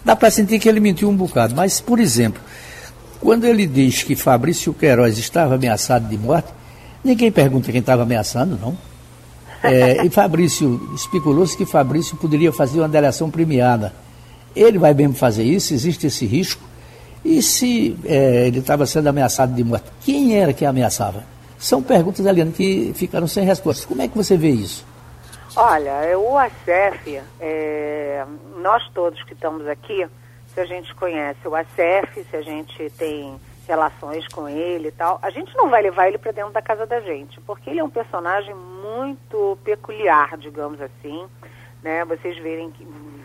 [0.04, 2.42] Dá para sentir que ele mentiu um bocado, mas, por exemplo,
[3.20, 6.48] quando ele diz que Fabrício Queiroz estava ameaçado de morte,
[7.04, 8.76] ninguém pergunta quem estava ameaçando, não.
[9.62, 13.92] É, e Fabrício, especulou-se que Fabrício poderia fazer uma delação premiada.
[14.54, 15.72] Ele vai mesmo fazer isso?
[15.72, 16.62] Existe esse risco?
[17.24, 21.24] E se é, ele estava sendo ameaçado de morte, quem era que ameaçava?
[21.58, 23.86] São perguntas, Eliane, que ficaram sem resposta.
[23.86, 24.84] Como é que você vê isso?
[25.54, 28.24] Olha, o ACF, é,
[28.60, 30.06] nós todos que estamos aqui,
[30.52, 33.36] se a gente conhece o ACF, se a gente tem
[33.72, 36.86] relações com ele e tal, a gente não vai levar ele para dentro da casa
[36.86, 41.26] da gente, porque ele é um personagem muito peculiar, digamos assim,
[41.82, 42.04] né?
[42.04, 42.72] Vocês verem,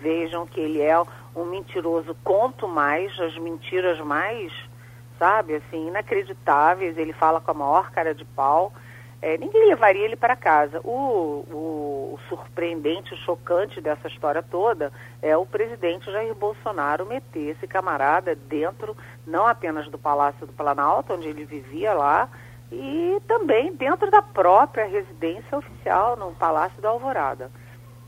[0.02, 0.98] vejam que ele é
[1.36, 4.52] um mentiroso quanto mais, as mentiras mais
[5.18, 5.56] sabe?
[5.56, 6.98] Assim, inacreditáveis.
[6.98, 8.72] Ele fala com a maior cara de pau.
[9.22, 10.80] É, ninguém levaria ele para casa.
[10.84, 14.92] O, o, o, surpreendente, o chocante dessa história toda
[15.22, 18.96] é o presidente Jair Bolsonaro meter esse camarada dentro,
[19.26, 22.30] não apenas do Palácio do Planalto, onde ele vivia lá,
[22.72, 27.50] e também dentro da própria residência oficial, no Palácio da Alvorada.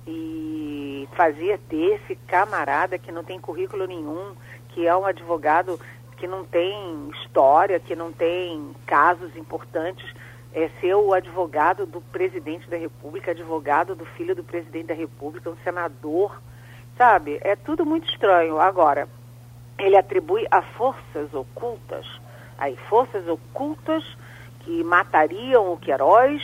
[0.05, 4.36] E fazia ter esse camarada que não tem currículo nenhum,
[4.70, 5.80] que é um advogado
[6.18, 10.14] que não tem história, que não tem casos importantes,
[10.53, 15.49] é ser o advogado do presidente da República, advogado do filho do presidente da República,
[15.49, 16.41] um senador,
[16.97, 17.39] sabe?
[17.41, 18.59] É tudo muito estranho.
[18.59, 19.07] Agora,
[19.77, 22.05] ele atribui a forças ocultas,
[22.57, 24.03] aí forças ocultas
[24.61, 26.41] que matariam o Queiroz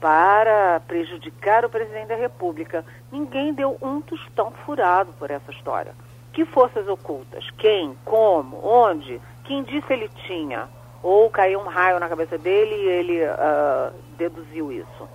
[0.00, 2.84] para prejudicar o presidente da República.
[3.12, 5.92] Ninguém deu um tostão furado por essa história.
[6.32, 7.50] Que forças ocultas?
[7.58, 7.96] Quem?
[8.04, 8.64] Como?
[8.64, 9.20] Onde?
[9.44, 10.68] Que indício ele tinha?
[11.02, 15.08] Ou caiu um raio na cabeça dele e ele uh, deduziu isso?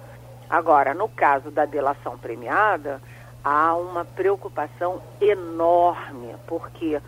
[0.50, 3.02] Agora, no caso da delação premiada,
[3.44, 7.00] há uma preocupação enorme, porque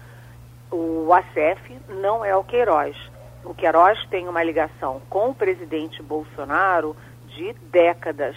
[0.72, 2.96] o ACF não é o Queiroz.
[3.44, 6.96] O Queiroz tem uma ligação com o presidente Bolsonaro
[7.28, 8.36] de décadas.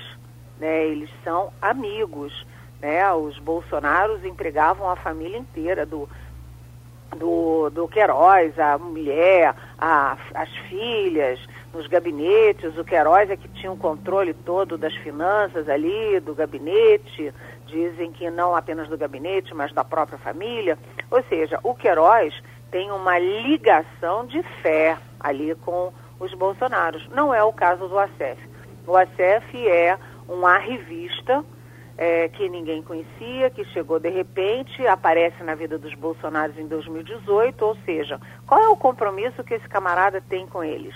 [0.58, 0.86] Né?
[0.86, 2.46] Eles são amigos.
[2.80, 3.12] Né?
[3.12, 6.08] Os Bolsonaros empregavam a família inteira do,
[7.16, 11.38] do, do Queiroz, a mulher, a, as filhas,
[11.72, 12.76] nos gabinetes.
[12.76, 17.32] O Queiroz é que tinha o controle todo das finanças ali, do gabinete.
[17.66, 20.78] Dizem que não apenas do gabinete, mas da própria família.
[21.10, 22.34] Ou seja, o Queiroz
[22.70, 27.08] tem uma ligação de fé ali com os Bolsonaros.
[27.10, 28.48] Não é o caso do ACF.
[28.86, 29.98] O ACF é
[30.28, 31.44] um arrivista
[31.96, 37.64] é, que ninguém conhecia, que chegou de repente, aparece na vida dos Bolsonaros em 2018,
[37.64, 40.94] ou seja, qual é o compromisso que esse camarada tem com eles?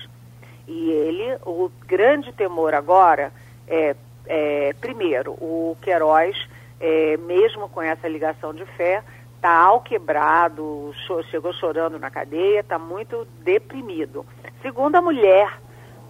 [0.66, 3.32] E ele, o grande temor agora
[3.68, 3.94] é,
[4.26, 6.36] é primeiro, o Queiroz,
[6.80, 9.02] é, mesmo com essa ligação de fé,
[9.36, 10.94] está alquebrado,
[11.30, 14.24] chegou chorando na cadeia, está muito deprimido.
[14.62, 15.60] Segundo a mulher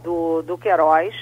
[0.04, 1.12] do, do Queiroz,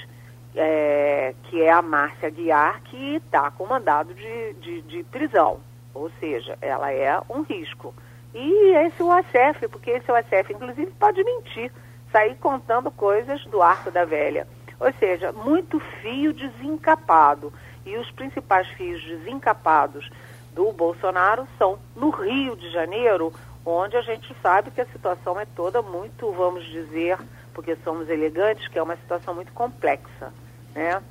[0.55, 5.59] é, que é a Márcia Guiar, que está com mandado de, de, de, prisão.
[5.93, 7.93] Ou seja, ela é um risco.
[8.33, 11.71] E esse é o ACF, porque esse é o ACF, inclusive, pode mentir,
[12.11, 14.47] sair contando coisas do arco da velha.
[14.79, 17.53] Ou seja, muito fio desencapado.
[17.85, 20.09] E os principais fios desencapados
[20.53, 23.33] do Bolsonaro são no Rio de Janeiro,
[23.65, 27.17] onde a gente sabe que a situação é toda muito, vamos dizer,
[27.53, 30.31] porque somos elegantes, que é uma situação muito complexa
[30.73, 31.01] né?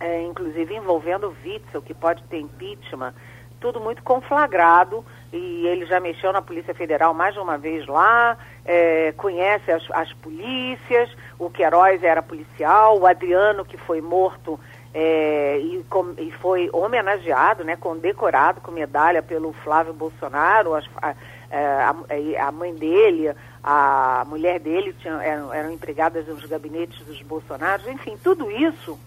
[0.00, 3.14] É, inclusive envolvendo o Witzel, que pode ter impeachment,
[3.60, 8.36] tudo muito conflagrado, e ele já mexeu na Polícia Federal mais de uma vez lá,
[8.64, 14.58] é, conhece as, as polícias, o Queiroz era policial, o Adriano, que foi morto
[14.92, 21.14] é, e, com, e, foi homenageado, né, condecorado com medalha pelo Flávio Bolsonaro, as, a,
[21.50, 23.32] é, a, a, mãe dele,
[23.62, 28.98] a mulher dele tinha, eram, eram empregadas nos gabinetes dos Bolsonaros, enfim, tudo isso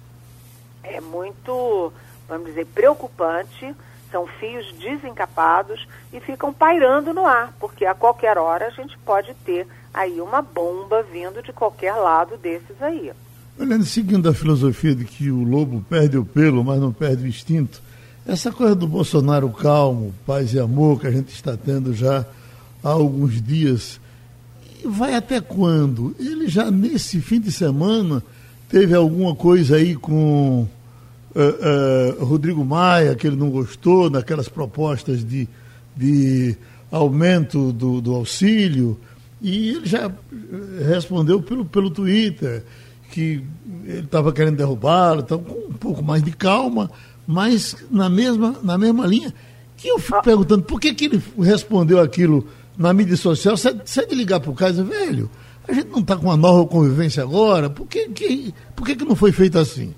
[0.84, 1.92] é muito,
[2.28, 3.76] vamos dizer, preocupante,
[4.12, 9.34] são fios desencapados e ficam pairando no ar, porque a qualquer hora a gente pode
[9.46, 13.12] ter aí uma bomba vindo de qualquer lado desses aí.
[13.60, 17.28] Olhando, seguindo a filosofia de que o lobo perde o pelo, mas não perde o
[17.28, 17.82] instinto,
[18.26, 22.26] essa coisa do Bolsonaro calmo, paz e amor que a gente está tendo já
[22.84, 24.00] há alguns dias,
[24.88, 26.16] vai até quando?
[26.20, 28.24] Ele já nesse fim de semana
[28.70, 30.68] teve alguma coisa aí com
[31.36, 35.48] uh, uh, Rodrigo Maia, que ele não gostou, naquelas propostas de,
[35.96, 36.56] de
[36.92, 39.00] aumento do, do auxílio,
[39.42, 40.12] e ele já
[40.88, 42.64] respondeu pelo, pelo Twitter
[43.12, 43.44] que
[43.86, 46.90] ele estava querendo derrubá-lo, então com um pouco mais de calma,
[47.28, 49.34] mas na mesma, na mesma linha.
[49.78, 52.48] Que eu fico perguntando por que, que ele respondeu aquilo
[52.78, 55.30] na mídia social, você de ligar para o caso, velho,
[55.68, 59.06] a gente não está com uma nova convivência agora, por que, que, por que, que
[59.06, 59.96] não foi feito assim?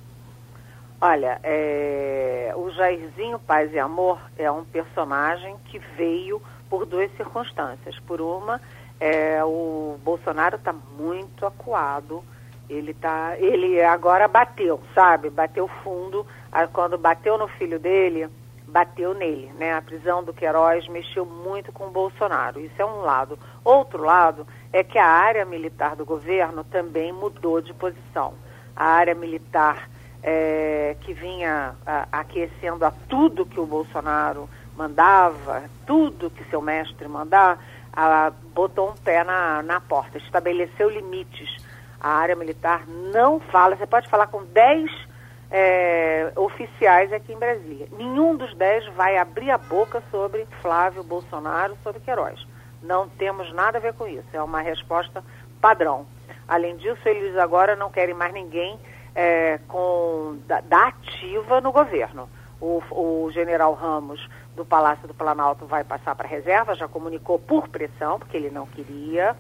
[1.00, 8.00] Olha, é, o Jairzinho Paz e Amor é um personagem que veio por duas circunstâncias.
[8.06, 8.60] Por uma,
[9.00, 12.24] É, o Bolsonaro está muito acuado.
[12.68, 15.30] Ele tá, ele agora bateu, sabe?
[15.30, 16.26] Bateu fundo.
[16.74, 18.28] Quando bateu no filho dele,
[18.68, 19.74] bateu nele, né?
[19.74, 22.60] A prisão do Queiroz mexeu muito com o Bolsonaro.
[22.60, 23.40] Isso é um lado.
[23.64, 28.34] Outro lado é que a área militar do governo também mudou de posição.
[28.76, 29.90] A área militar
[30.22, 37.08] é, que vinha a, aquecendo a tudo que o Bolsonaro mandava, tudo que seu mestre
[37.08, 37.64] mandar,
[37.94, 41.56] a, botou um pé na, na porta, estabeleceu limites.
[42.00, 45.07] A área militar não fala, você pode falar com 10
[45.50, 47.88] é, oficiais aqui em Brasília.
[47.92, 52.46] Nenhum dos 10 vai abrir a boca sobre Flávio Bolsonaro, sobre Queiroz.
[52.82, 55.24] Não temos nada a ver com isso, é uma resposta
[55.62, 56.06] padrão.
[56.48, 58.80] Além disso, eles agora não querem mais ninguém
[59.16, 62.30] é, com, da, da, ativa no governo.
[62.62, 67.68] O, o general Ramos do Palácio do Planalto vai passar para reserva, já comunicou por
[67.68, 69.36] pressão, porque ele não queria.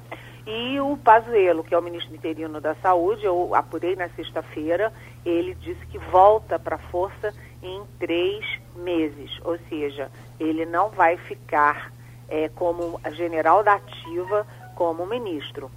[0.47, 4.93] E o Pazuello, que é o ministro interino da Saúde, eu apurei na sexta-feira,
[5.25, 11.17] ele disse que volta para a força em três meses, ou seja, ele não vai
[11.17, 11.91] ficar
[12.29, 15.69] é, como general da ativa, como ministro.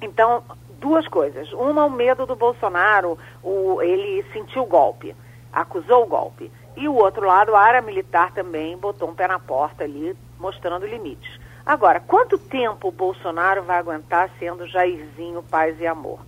[0.00, 0.42] Então,
[0.80, 1.52] duas coisas.
[1.52, 5.14] Uma, o medo do Bolsonaro, o, ele sentiu o golpe,
[5.52, 6.50] acusou o golpe.
[6.76, 10.86] E o outro lado, a área militar também botou um pé na porta ali, mostrando
[10.86, 11.40] limites.
[11.64, 16.20] Agora, quanto tempo o Bolsonaro vai aguentar sendo Jairzinho, paz e amor?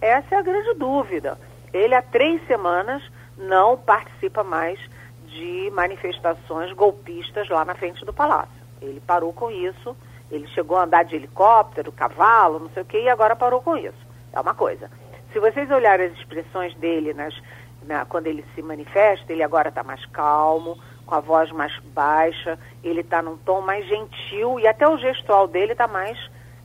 [0.00, 1.38] Essa é a grande dúvida.
[1.72, 3.02] Ele, há três semanas,
[3.36, 4.78] não participa mais
[5.26, 8.58] de manifestações golpistas lá na frente do palácio.
[8.80, 9.94] Ele parou com isso,
[10.30, 13.76] ele chegou a andar de helicóptero, cavalo, não sei o quê, e agora parou com
[13.76, 14.06] isso.
[14.32, 14.90] É uma coisa.
[15.32, 17.34] Se vocês olharem as expressões dele nas
[17.82, 20.78] né, quando ele se manifesta, ele agora está mais calmo,
[21.08, 25.48] com a voz mais baixa, ele está num tom mais gentil e até o gestual
[25.48, 26.18] dele está mais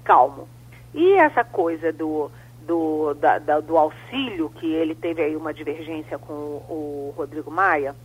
[0.04, 0.48] calmo.
[0.94, 2.30] E essa coisa do,
[2.62, 7.50] do, da, da, do auxílio, que ele teve aí uma divergência com o, o Rodrigo
[7.50, 7.96] Maia,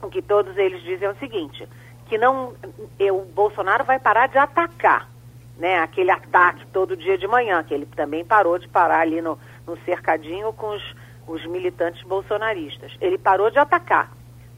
[0.00, 1.68] o que todos eles dizem é o seguinte,
[2.06, 2.54] que não
[3.00, 5.10] o Bolsonaro vai parar de atacar,
[5.58, 5.78] né?
[5.80, 9.76] Aquele ataque todo dia de manhã, que ele também parou de parar ali no, no
[9.84, 12.92] cercadinho com os os militantes bolsonaristas.
[13.00, 14.10] Ele parou de atacar.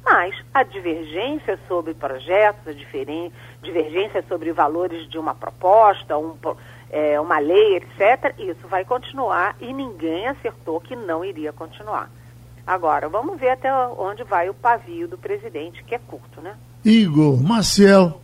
[0.07, 6.37] Mas a divergência sobre projetos, a divergência sobre valores de uma proposta, um,
[6.91, 12.09] é, uma lei, etc., isso vai continuar e ninguém acertou que não iria continuar.
[12.65, 16.57] Agora, vamos ver até onde vai o pavio do presidente, que é curto, né?
[16.85, 18.21] Igor Marcel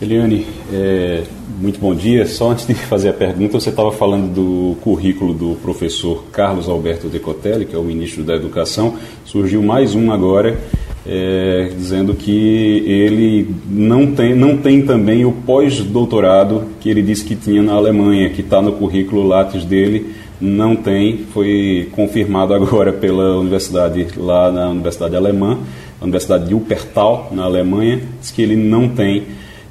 [0.00, 1.24] Eliane, é,
[1.60, 2.24] muito bom dia.
[2.24, 7.08] Só antes de fazer a pergunta, você estava falando do currículo do professor Carlos Alberto
[7.08, 8.94] Decotelli, que é o ministro da Educação.
[9.24, 10.56] Surgiu mais um agora,
[11.04, 17.34] é, dizendo que ele não tem, não tem também o pós-doutorado que ele disse que
[17.34, 20.14] tinha na Alemanha, que está no currículo Lattes dele.
[20.40, 25.58] Não tem, foi confirmado agora pela universidade, lá na Universidade Alemã,
[26.00, 29.24] a Universidade de Wuppertal, na Alemanha, diz que ele não tem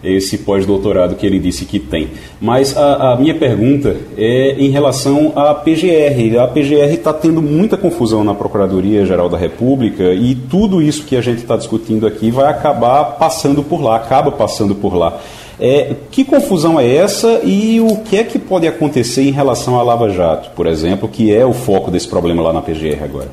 [0.03, 2.09] esse pós-doutorado que ele disse que tem.
[2.39, 6.39] Mas a, a, minha pergunta é em relação à PGR.
[6.41, 11.21] A PGR está tendo muita confusão na Procuradoria-Geral da República e tudo isso que a
[11.21, 15.19] gente está discutindo aqui vai acabar passando por lá, acaba passando por lá.
[15.59, 19.81] É, que confusão é essa e o que é que pode acontecer em relação à
[19.81, 23.29] Lava Jato, por exemplo, que é o foco desse problema lá na PGR agora?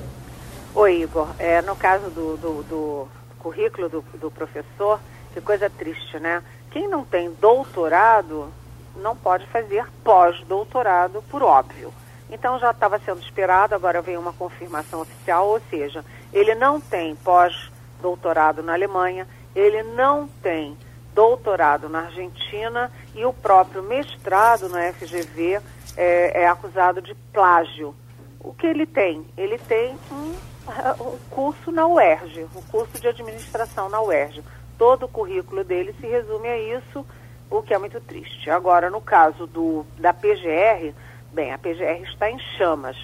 [0.74, 1.28] Oi, Igor.
[1.38, 3.06] É, no caso do, do, do
[3.38, 4.98] currículo do, do professor,
[5.34, 6.42] que coisa triste, né?
[6.70, 8.48] Quem não tem doutorado
[8.96, 11.92] não pode fazer pós-doutorado, por óbvio.
[12.30, 17.16] Então já estava sendo esperado, agora vem uma confirmação oficial, ou seja, ele não tem
[17.16, 20.78] pós-doutorado na Alemanha, ele não tem
[21.12, 25.60] doutorado na Argentina e o próprio mestrado na FGV
[25.96, 27.94] é, é acusado de plágio.
[28.40, 29.26] O que ele tem?
[29.36, 30.34] Ele tem um,
[31.02, 34.42] um curso na UERJ, um curso de administração na UERJ
[34.78, 37.04] todo o currículo dele se resume a isso,
[37.50, 38.50] o que é muito triste.
[38.50, 40.92] Agora, no caso do, da PGR,
[41.32, 42.96] bem, a PGR está em chamas,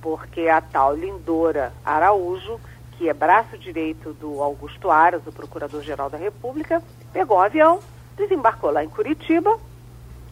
[0.00, 2.60] porque a tal Lindora Araújo,
[2.92, 7.80] que é braço direito do Augusto Aras, o Procurador-Geral da República, pegou um avião,
[8.16, 9.58] desembarcou lá em Curitiba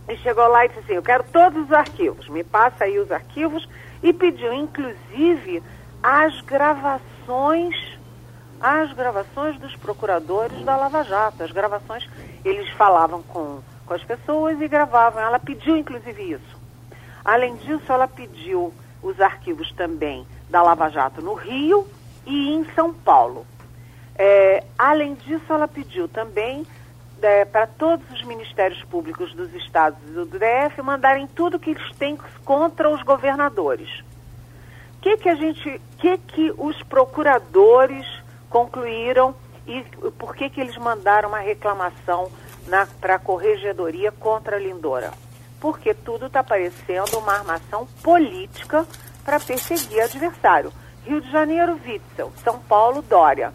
[0.09, 3.11] e chegou lá e disse assim, eu quero todos os arquivos, me passa aí os
[3.11, 3.69] arquivos,
[4.03, 5.63] e pediu, inclusive,
[6.03, 7.75] as gravações
[8.63, 11.43] as gravações dos procuradores da Lava Jato.
[11.43, 12.09] As gravações,
[12.45, 15.21] eles falavam com, com as pessoas e gravavam.
[15.21, 16.63] Ela pediu, inclusive, isso.
[17.25, 21.89] Além disso, ela pediu os arquivos também da Lava Jato no Rio
[22.25, 23.45] e em São Paulo.
[24.15, 26.65] É, além disso, ela pediu também
[27.21, 31.97] é, para todos os ministérios públicos dos estados e do DF mandarem tudo que eles
[31.97, 33.89] têm contra os governadores.
[34.99, 38.07] O que, que a gente, que, que os procuradores
[38.53, 39.35] concluíram
[39.67, 39.83] e
[40.19, 42.31] por que, que eles mandaram uma reclamação
[43.01, 45.11] para a corregedoria contra a Lindora?
[45.59, 48.87] Porque tudo está parecendo uma armação política
[49.25, 50.73] para perseguir adversário.
[51.05, 52.33] Rio de Janeiro, Witzel.
[52.45, 53.53] São Paulo, Dória.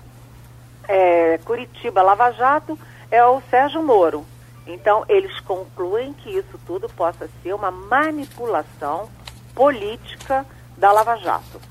[0.87, 2.79] É, Curitiba, Lava Jato
[3.11, 4.25] é o Sérgio Moro.
[4.65, 9.09] Então, eles concluem que isso tudo possa ser uma manipulação
[9.53, 10.45] política
[10.77, 11.61] da Lava Jato.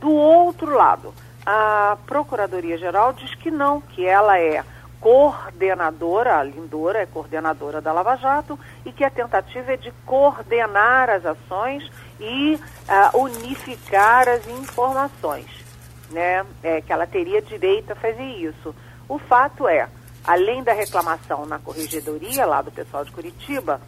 [0.00, 1.12] Do outro lado,
[1.52, 4.64] a Procuradoria-Geral diz que não, que ela é
[5.00, 11.10] coordenadora, a Lindora é coordenadora da Lava Jato, e que a tentativa é de coordenar
[11.10, 11.90] as ações
[12.20, 15.48] e uh, unificar as informações,
[16.10, 16.46] né?
[16.62, 18.72] É, que ela teria direito a fazer isso.
[19.08, 19.88] O fato é,
[20.24, 23.80] além da reclamação na corregedoria lá do pessoal de Curitiba,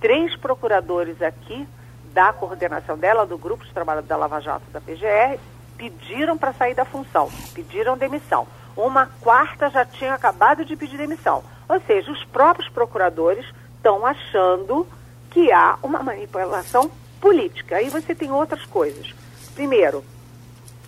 [0.00, 1.68] três procuradores aqui
[2.14, 5.38] da coordenação dela, do grupo de trabalho da Lava Jato da PGR,
[5.80, 8.46] pediram para sair da função, pediram demissão.
[8.76, 11.42] Uma quarta já tinha acabado de pedir demissão.
[11.66, 14.86] Ou seja, os próprios procuradores estão achando
[15.30, 17.76] que há uma manipulação política.
[17.76, 19.14] Aí você tem outras coisas.
[19.54, 20.04] Primeiro,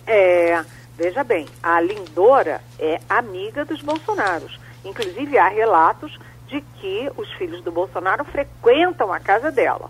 [0.05, 0.63] é,
[0.95, 4.59] veja bem, a Lindora é amiga dos Bolsonaros.
[4.85, 9.89] Inclusive, há relatos de que os filhos do Bolsonaro frequentam a casa dela.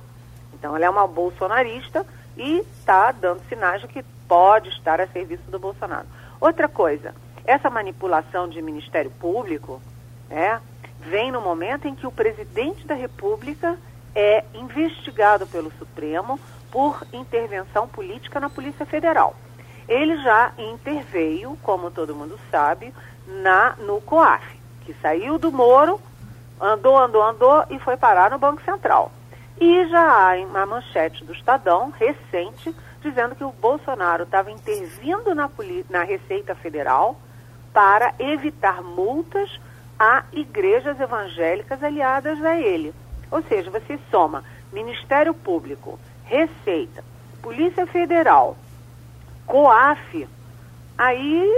[0.53, 2.05] Então, ela é uma bolsonarista
[2.37, 6.07] e está dando sinais de que pode estar a serviço do Bolsonaro.
[6.39, 7.13] Outra coisa,
[7.45, 9.81] essa manipulação de Ministério Público
[10.29, 10.59] é,
[10.99, 13.77] vem no momento em que o presidente da República
[14.15, 16.39] é investigado pelo Supremo
[16.71, 19.35] por intervenção política na Polícia Federal.
[19.87, 22.93] Ele já interveio, como todo mundo sabe,
[23.27, 25.99] na, no COAF que saiu do Moro,
[26.59, 29.11] andou, andou, andou e foi parar no Banco Central.
[29.65, 35.49] E já há uma manchete do Estadão, recente, dizendo que o Bolsonaro estava intervindo na,
[35.89, 37.17] na Receita Federal
[37.71, 39.49] para evitar multas
[39.97, 42.93] a igrejas evangélicas aliadas a ele.
[43.31, 44.43] Ou seja, você soma
[44.73, 47.01] Ministério Público, Receita,
[47.41, 48.57] Polícia Federal,
[49.45, 50.27] COAF,
[50.95, 51.49] Aí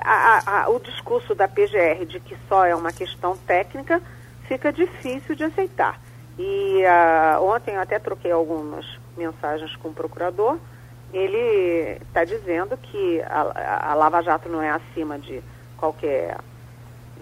[0.00, 4.00] a, a, o discurso da PGR de que só é uma questão técnica
[4.48, 6.00] fica difícil de aceitar.
[6.38, 10.58] E uh, ontem eu até troquei algumas mensagens com o procurador.
[11.12, 15.42] Ele está dizendo que a, a, Lava Jato não é acima de
[15.76, 16.38] qualquer,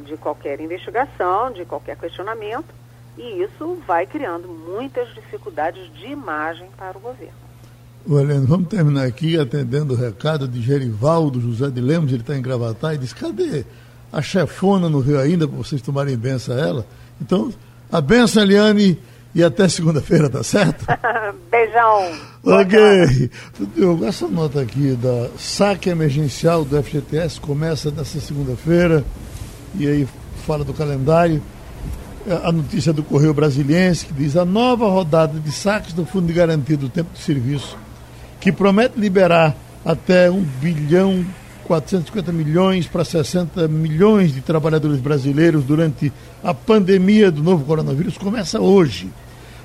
[0.04, 2.72] de qualquer investigação, de qualquer questionamento,
[3.18, 7.34] e isso vai criando muitas dificuldades de imagem para o governo.
[8.08, 12.42] Heleno, vamos terminar aqui atendendo o recado de Gerivaldo José de Lemos, ele está em
[12.42, 13.64] Gravatar, e diz, cadê
[14.12, 16.86] a chefona no Rio ainda, para vocês tomarem benção a ela?
[17.20, 17.52] Então,
[17.90, 18.98] a benção, Eliane,
[19.34, 20.84] e até segunda-feira, tá certo?
[21.50, 22.12] Beijão.
[22.44, 23.30] Ok.
[24.06, 29.04] Essa nota aqui da saque emergencial do FGTS começa nessa segunda-feira,
[29.74, 30.08] e aí
[30.46, 31.42] fala do calendário.
[32.44, 36.34] A notícia do Correio Brasiliense que diz a nova rodada de saques do Fundo de
[36.34, 37.78] Garantia do Tempo de Serviço
[38.38, 41.24] que promete liberar até 1 bilhão
[41.70, 46.12] 450 milhões para 60 milhões de trabalhadores brasileiros durante
[46.42, 49.08] a pandemia do novo coronavírus, começa hoje.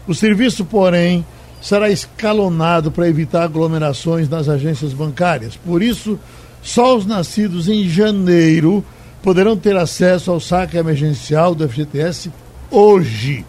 [0.08, 1.26] O serviço, porém,
[1.60, 5.56] será escalonado para evitar aglomerações nas agências bancárias.
[5.56, 6.20] Por isso,
[6.62, 8.86] só os nascidos em janeiro
[9.24, 12.32] poderão ter acesso ao saque emergencial do FGTS
[12.70, 13.44] hoje.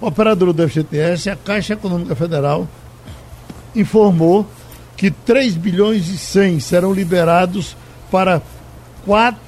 [0.00, 2.66] O operador do FGTS, a Caixa Econômica Federal,
[3.76, 4.44] informou
[4.96, 7.76] que 3 bilhões e 100 serão liberados
[8.12, 8.42] para
[9.06, 9.40] 4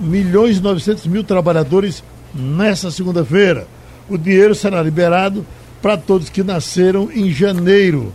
[0.00, 2.02] milhões e 900 mil trabalhadores
[2.34, 3.68] nessa segunda-feira.
[4.08, 5.46] O dinheiro será liberado
[5.82, 8.10] para todos que nasceram em janeiro,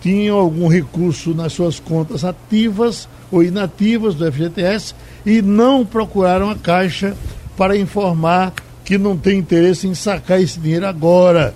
[0.00, 4.94] tinham algum recurso nas suas contas ativas ou inativas do FGTS
[5.24, 7.14] e não procuraram a Caixa
[7.54, 11.54] para informar que não tem interesse em sacar esse dinheiro agora.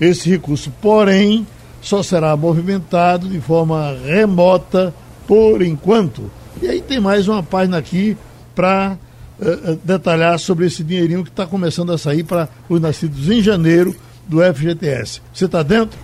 [0.00, 1.46] Esse recurso, porém,
[1.82, 4.94] só será movimentado de forma remota
[5.26, 6.30] por enquanto.
[6.60, 8.16] E aí tem mais uma página aqui
[8.54, 8.96] para
[9.40, 13.28] uh, eh, eh, detalhar sobre esse dinheirinho que está começando a sair para os nascidos
[13.30, 13.96] em janeiro
[14.28, 15.20] do FGTS.
[15.32, 15.98] Você está dentro?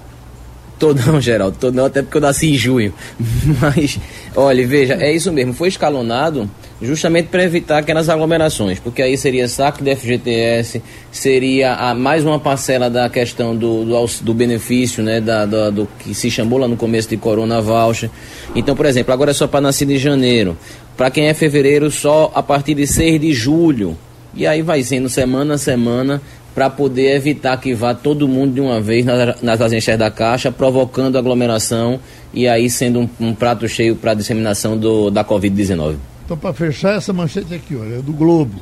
[0.79, 2.95] Tô não, Geraldo, tô não, até porque eu nasci em junho.
[3.61, 3.99] Mas,
[4.37, 6.49] olha, veja, é isso mesmo, foi escalonado
[6.81, 12.39] justamente para evitar aquelas aglomerações, porque aí seria saque do FGTS, seria a, mais uma
[12.39, 16.69] parcela da questão do, do, do benefício, né, da, do, do, que se chamou lá
[16.69, 18.11] no começo de Corona Voucher.
[18.55, 20.57] Então, por exemplo, agora é só para nascido em janeiro.
[20.97, 23.97] Para quem é fevereiro, só a partir de 6 de julho.
[24.35, 26.23] E aí vai sendo semana a semana
[26.59, 30.51] para poder evitar que vá todo mundo de uma vez nas, nas agências da Caixa,
[30.51, 32.01] provocando aglomeração
[32.35, 35.95] e aí sendo um, um prato cheio para a disseminação do, da Covid-19.
[36.25, 38.61] Então, para fechar essa manchete aqui, olha, é do Globo.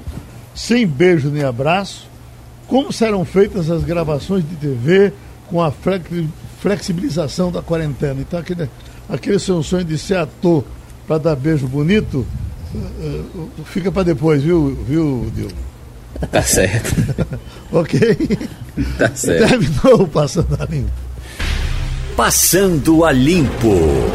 [0.54, 2.06] Sem beijo nem abraço,
[2.68, 5.10] como serão feitas as gravações de TV
[5.48, 5.72] com a
[6.60, 8.20] flexibilização da quarentena?
[8.20, 8.68] Então, aquele,
[9.08, 10.62] aquele seu sonho de ser ator
[11.06, 12.26] para dar beijo bonito,
[12.74, 15.48] uh, uh, fica para depois, viu, viu, Dil?
[16.30, 16.94] Tá certo.
[17.72, 18.38] ok?
[18.98, 19.48] Tá certo.
[19.48, 20.92] Terminou o Passando a Limpo.
[22.16, 24.10] Passando a Limpo.